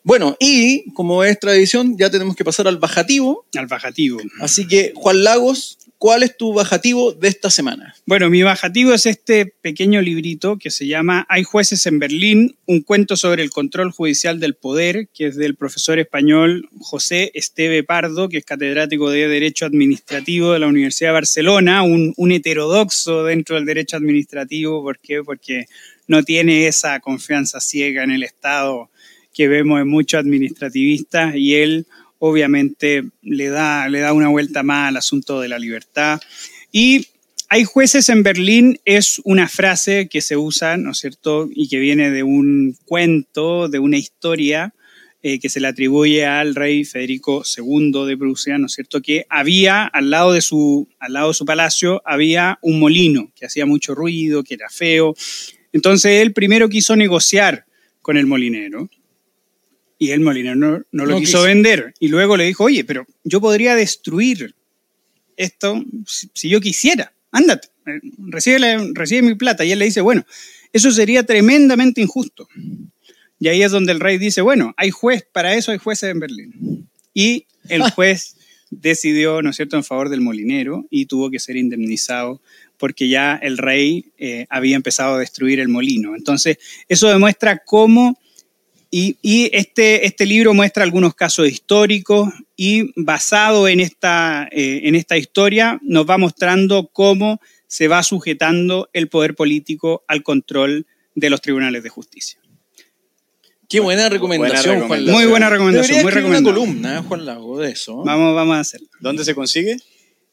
[0.03, 3.47] Bueno, y como es tradición, ya tenemos que pasar al bajativo.
[3.55, 4.19] Al bajativo.
[4.41, 7.95] Así que, Juan Lagos, ¿cuál es tu bajativo de esta semana?
[8.07, 12.83] Bueno, mi bajativo es este pequeño librito que se llama Hay jueces en Berlín, un
[12.83, 18.29] cuento sobre el control judicial del poder, que es del profesor español José Esteve Pardo,
[18.29, 23.65] que es catedrático de Derecho Administrativo de la Universidad de Barcelona, un, heterodoxo dentro del
[23.65, 24.83] derecho administrativo.
[24.83, 25.23] ¿Por qué?
[25.25, 25.67] Porque
[26.07, 28.91] no tiene esa confianza ciega en el Estado
[29.33, 31.87] que vemos en muchos administrativistas y él
[32.19, 36.21] obviamente le da, le da una vuelta más al asunto de la libertad.
[36.73, 37.07] Y
[37.49, 41.49] hay jueces en Berlín es una frase que se usa, ¿no es cierto?
[41.51, 44.75] Y que viene de un cuento, de una historia
[45.23, 49.01] eh, que se le atribuye al rey Federico II de Prusia, ¿no es cierto?
[49.01, 53.47] Que había al lado, de su, al lado de su palacio, había un molino que
[53.47, 55.15] hacía mucho ruido, que era feo.
[55.73, 57.65] Entonces él primero quiso negociar
[58.03, 58.89] con el molinero
[59.99, 61.43] y el molinero no, no lo No quiso quiso.
[61.45, 61.93] vender.
[62.01, 64.55] Y luego le dijo, oye, pero yo podría destruir
[65.37, 65.85] esto
[66.35, 67.13] si, yo quisiera.
[67.33, 69.65] Ándate, eh, recibe, la- recibe mi plata.
[69.65, 70.25] Y él le dice, bueno,
[70.73, 72.49] eso sería tremendamente injusto.
[73.41, 76.21] Y ahí es donde el rey dice, bueno, hay juez, para eso hay jueces en
[76.21, 76.89] Berlín.
[77.15, 78.37] Y el juez
[78.71, 82.41] decidió, ¿no es cierto?, en favor del molinero y tuvo que ser indemnizado
[82.77, 86.15] porque ya el rey eh, había empezado a destruir el molino.
[86.15, 88.21] Entonces, eso demuestra cómo,
[88.91, 94.95] y, y este, este libro muestra algunos casos históricos y basado en esta, eh, en
[94.95, 101.31] esta historia nos va mostrando cómo se va sujetando el poder político al control de
[101.31, 102.39] los tribunales de justicia.
[103.69, 105.05] Qué buena recomendación, buena Juan.
[105.07, 105.19] Lago.
[105.19, 106.81] Muy buena recomendación, Debería muy escribir una recomendable.
[106.83, 107.97] columna, ¿eh, Juan Lago, de eso.
[108.05, 108.89] Vamos, vamos a hacerlo.
[109.01, 109.77] ¿Dónde se consigue?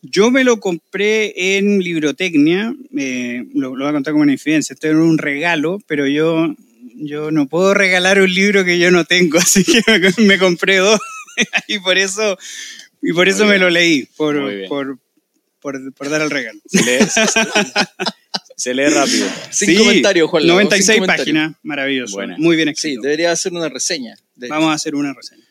[0.01, 4.73] Yo me lo compré en Librotecnia, eh, lo, lo voy a contar como una infidencia,
[4.73, 6.53] esto era un regalo, pero yo,
[6.95, 10.77] yo no puedo regalar un libro que yo no tengo, así que me, me compré
[10.77, 10.99] dos
[11.67, 12.37] y por eso,
[13.01, 14.35] y por eso me lo leí, por,
[14.67, 14.99] por,
[15.59, 16.59] por, por dar el regalo.
[16.65, 17.07] Se lee,
[18.57, 19.27] se, lee rápido.
[19.51, 20.59] Sin Sí, comentarios, Juan Lago.
[20.59, 21.25] sin 96 comentarios.
[21.25, 22.35] páginas, maravilloso, Buena.
[22.37, 23.01] muy bien Sí, escrito.
[23.01, 24.15] debería hacer una reseña.
[24.35, 25.43] de- Vamos a hacer una reseña.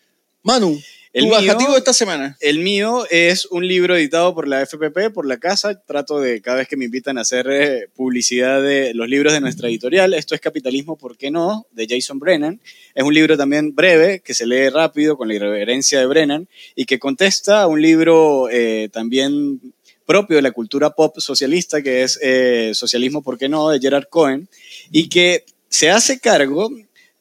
[0.43, 0.81] Manu,
[1.21, 2.37] tu bajativo de esta semana.
[2.41, 5.81] El mío es un libro editado por la FPP, por la casa.
[5.81, 9.41] Trato de, cada vez que me invitan a hacer eh, publicidad de los libros de
[9.41, 11.67] nuestra editorial, esto es Capitalismo, ¿por qué no?
[11.73, 12.61] de Jason Brennan.
[12.95, 16.85] Es un libro también breve, que se lee rápido, con la irreverencia de Brennan, y
[16.85, 19.61] que contesta a un libro eh, también
[20.05, 23.71] propio de la cultura pop socialista, que es eh, Socialismo, ¿por qué no?
[23.71, 24.49] de Gerard Cohen,
[24.91, 26.71] y que se hace cargo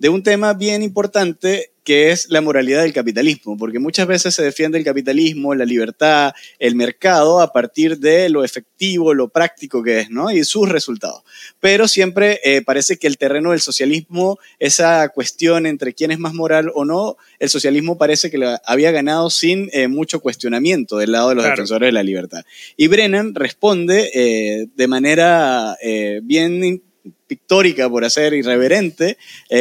[0.04, 4.44] de un tema bien importante que es la moralidad del capitalismo, porque muchas veces se
[4.44, 10.02] defiende el capitalismo, la libertad, el mercado a partir de lo efectivo, lo práctico que
[10.02, 10.30] es, ¿no?
[10.30, 11.24] Y sus resultados.
[11.62, 16.34] Pero siempre eh, parece que el terreno del socialismo, esa cuestión entre quién es más
[16.34, 21.14] moral o no, el socialismo parece que lo había ganado sin eh, mucho cuestionamiento del
[21.14, 22.44] lado de los defensores de la libertad.
[22.76, 25.78] Y Brennan responde eh, de manera
[26.24, 26.84] bien
[27.28, 29.18] pictórica, por hacer irreverente,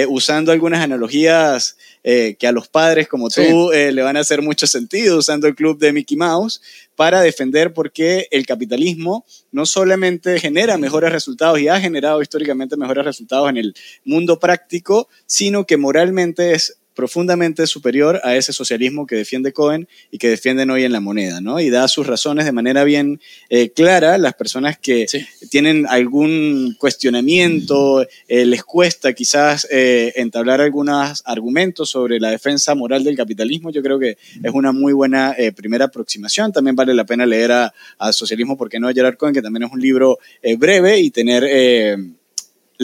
[0.09, 4.43] usando algunas analogías eh, que a los padres como tú eh, le van a hacer
[4.43, 6.61] mucho sentido usando el club de Mickey Mouse
[6.97, 12.77] para defender por qué el capitalismo no solamente genera mejores resultados y ha generado históricamente
[12.77, 13.75] mejores resultados en el
[14.05, 20.19] mundo práctico, sino que moralmente es profundamente superior a ese socialismo que defiende Cohen y
[20.19, 21.61] que defienden hoy en la moneda, ¿no?
[21.61, 24.19] Y da sus razones de manera bien eh, clara.
[24.19, 25.07] Las personas que
[25.51, 33.05] tienen algún cuestionamiento, eh, les cuesta quizás eh, entablar algunos argumentos sobre la defensa moral
[33.05, 36.53] del capitalismo, yo creo que es una muy buena primera aproximación.
[36.53, 37.73] También vale la pena leer a,
[38.13, 40.19] Socialismo porque no, Gerard Cohen, que también es un libro
[40.59, 41.45] breve y tener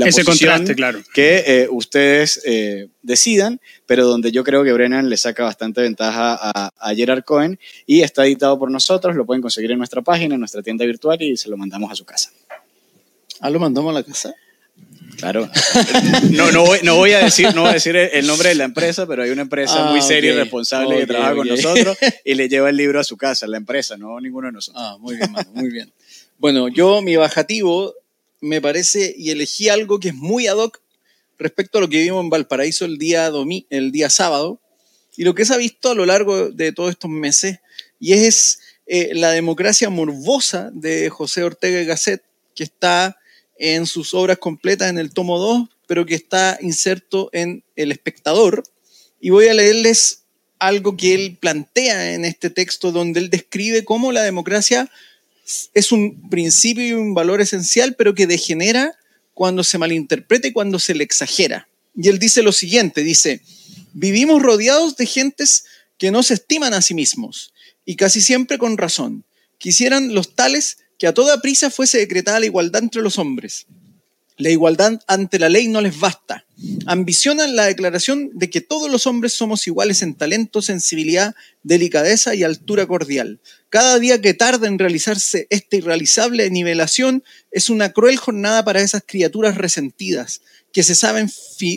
[0.07, 1.01] ese contraste, claro.
[1.13, 6.39] que eh, ustedes eh, decidan, pero donde yo creo que Brennan le saca bastante ventaja
[6.41, 10.41] a, Gerard Cohen y está editado por nosotros, lo pueden conseguir en nuestra página, en
[10.41, 12.31] nuestra tienda virtual y se lo mandamos a su casa.
[13.41, 14.35] Ah, lo mandamos a la casa.
[15.17, 15.49] Claro.
[16.31, 18.65] No, no, voy, no, voy, a decir, no voy a decir el nombre de la
[18.65, 22.35] empresa, pero hay una empresa muy ah, seria y responsable que trabaja con nosotros y
[22.35, 24.83] le lleva el libro a su casa, la empresa, no ninguno de nosotros.
[24.85, 25.93] Ah, muy bien, muy bien.
[26.39, 27.95] Bueno, yo mi bajativo
[28.41, 30.81] me parece, y elegí algo que es muy ad hoc
[31.39, 33.31] respecto a lo que vimos en Valparaíso el día,
[33.71, 34.61] el día sábado,
[35.17, 37.59] y lo que se ha visto a lo largo de todos estos meses,
[38.01, 42.23] y es eh, la democracia morbosa de José Ortega y Gasset,
[42.55, 43.19] que está
[43.59, 48.63] en sus obras completas en el tomo 2, pero que está inserto en El Espectador.
[49.21, 50.25] Y voy a leerles
[50.59, 54.91] algo que él plantea en este texto, donde él describe cómo la democracia
[55.75, 58.95] es un principio y un valor esencial, pero que degenera
[59.35, 61.69] cuando se malinterpreta y cuando se le exagera.
[61.95, 63.41] Y él dice lo siguiente, dice,
[63.93, 65.65] vivimos rodeados de gentes
[65.97, 67.53] que no se estiman a sí mismos,
[67.85, 69.25] y casi siempre con razón.
[69.59, 73.67] Quisieran los tales que a toda prisa fuese decretada la igualdad entre los hombres.
[74.39, 76.45] La igualdad ante la ley no les basta.
[76.87, 81.35] Ambicionan la declaración de que todos los hombres somos iguales en talento, sensibilidad,
[81.65, 83.41] delicadeza y altura cordial.
[83.69, 89.03] Cada día que tarda en realizarse esta irrealizable nivelación es una cruel jornada para esas
[89.05, 90.41] criaturas resentidas,
[90.73, 91.31] que se saben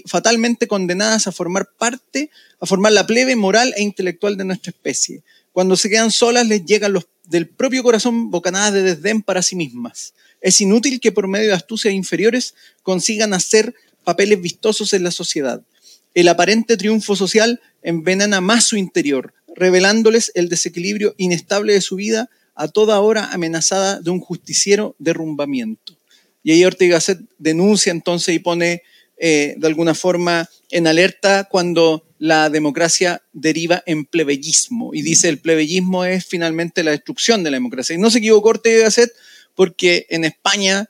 [0.05, 5.24] fatalmente condenadas a formar parte, a formar la plebe moral e intelectual de nuestra especie.
[5.51, 9.55] Cuando se quedan solas les llegan los del propio corazón bocanadas de desdén para sí
[9.55, 10.14] mismas.
[10.41, 15.61] Es inútil que por medio de astucias inferiores consigan hacer papeles vistosos en la sociedad.
[16.13, 22.29] El aparente triunfo social envenena más su interior, revelándoles el desequilibrio inestable de su vida
[22.55, 25.97] a toda hora amenazada de un justiciero derrumbamiento.
[26.43, 28.83] Y ahí Ortega Gasset denuncia entonces y pone
[29.17, 34.93] eh, de alguna forma en alerta cuando la democracia deriva en plebeyismo.
[34.93, 37.95] Y dice el plebeyismo es finalmente la destrucción de la democracia.
[37.95, 39.11] Y no se equivocó Ortega Gasset
[39.56, 40.89] porque en España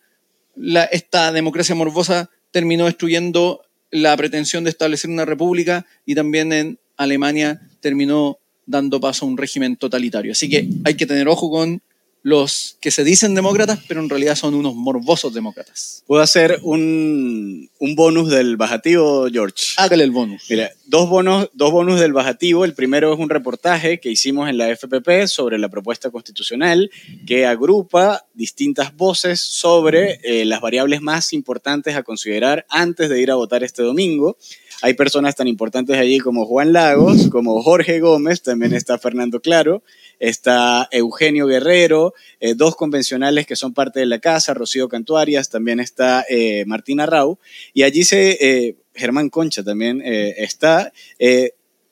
[0.92, 7.62] esta democracia morbosa terminó destruyendo la pretensión de establecer una república y también en Alemania
[7.80, 10.32] terminó dando paso a un régimen totalitario.
[10.32, 11.82] Así que hay que tener ojo con
[12.24, 16.04] los que se dicen demócratas, pero en realidad son unos morbosos demócratas.
[16.06, 19.74] ¿Puedo hacer un, un bonus del bajativo, George?
[19.78, 20.44] Hágale el bonus.
[20.50, 22.64] Mira, dos bonos, dos bonus del bajativo.
[22.64, 26.92] El primero es un reportaje que hicimos en la FPP sobre la propuesta constitucional
[27.26, 33.32] que agrupa distintas voces sobre eh, las variables más importantes a considerar antes de ir
[33.32, 34.38] a votar este domingo.
[34.84, 39.84] Hay personas tan importantes allí como Juan Lagos, como Jorge Gómez, también está Fernando Claro,
[40.20, 45.80] está Eugenio Guerrero, eh, dos convencionales que son parte de la casa, Rocío Cantuarias, también
[45.80, 47.38] está eh, Martina Rau,
[47.74, 50.92] y allí se, eh, Germán Concha también está.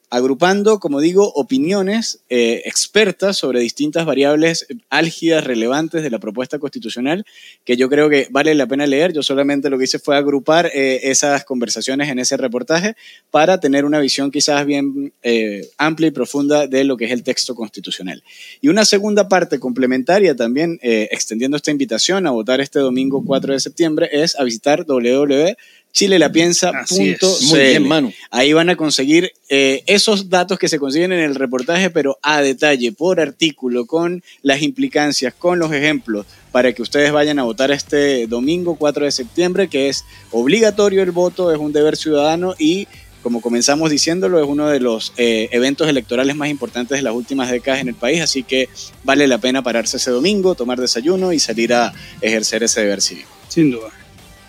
[0.10, 7.26] Agrupando, como digo, opiniones eh, expertas sobre distintas variables álgidas, relevantes de la propuesta constitucional,
[7.64, 9.14] que yo creo que vale la pena leer.
[9.14, 12.95] Yo solamente lo que hice fue agrupar eh, esas conversaciones en ese reportaje
[13.30, 17.24] para tener una visión quizás bien eh, amplia y profunda de lo que es el
[17.24, 18.24] texto constitucional.
[18.62, 23.60] Y una segunda parte complementaria también, extendiendo esta invitación a votar este domingo 4 de
[23.60, 25.55] septiembre, es a visitar www
[25.92, 26.94] chilelapiensa.cl.
[26.96, 28.14] Muy bien.
[28.32, 32.42] Ahí van a conseguir eh, esos datos que se consiguen en el reportaje, pero a
[32.42, 37.72] detalle, por artículo, con las implicancias, con los ejemplos, para que ustedes vayan a votar
[37.72, 42.88] este domingo 4 de septiembre, que es obligatorio el voto, es un deber ciudadano y
[43.24, 47.52] como comenzamos diciéndolo, es uno de los eh, eventos electorales más importantes de las últimas
[47.52, 48.70] décadas en el país, así que
[49.04, 53.30] vale la pena pararse ese domingo, tomar desayuno y salir a ejercer ese deber cívico.
[53.50, 53.92] Sin duda.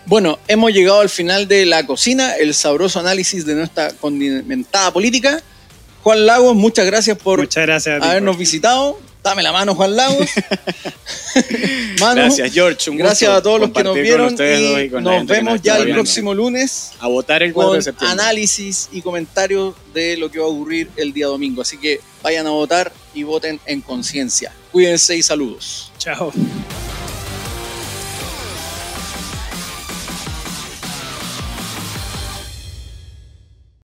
[0.05, 5.41] Bueno, hemos llegado al final de la cocina, el sabroso análisis de nuestra condimentada política.
[6.03, 8.99] Juan Lagos, muchas gracias por muchas gracias habernos visitado.
[9.23, 10.27] Dame la mano, Juan Lagos.
[11.99, 12.89] gracias, George.
[12.89, 14.33] Un gracias a todos los que nos vieron.
[14.33, 16.93] Y, nos vemos ya el próximo lunes.
[16.99, 18.19] A votar el 4 de septiembre.
[18.19, 21.61] Análisis y comentarios de lo que va a ocurrir el día domingo.
[21.61, 24.51] Así que vayan a votar y voten en conciencia.
[24.71, 25.91] Cuídense y saludos.
[25.99, 26.33] Chao.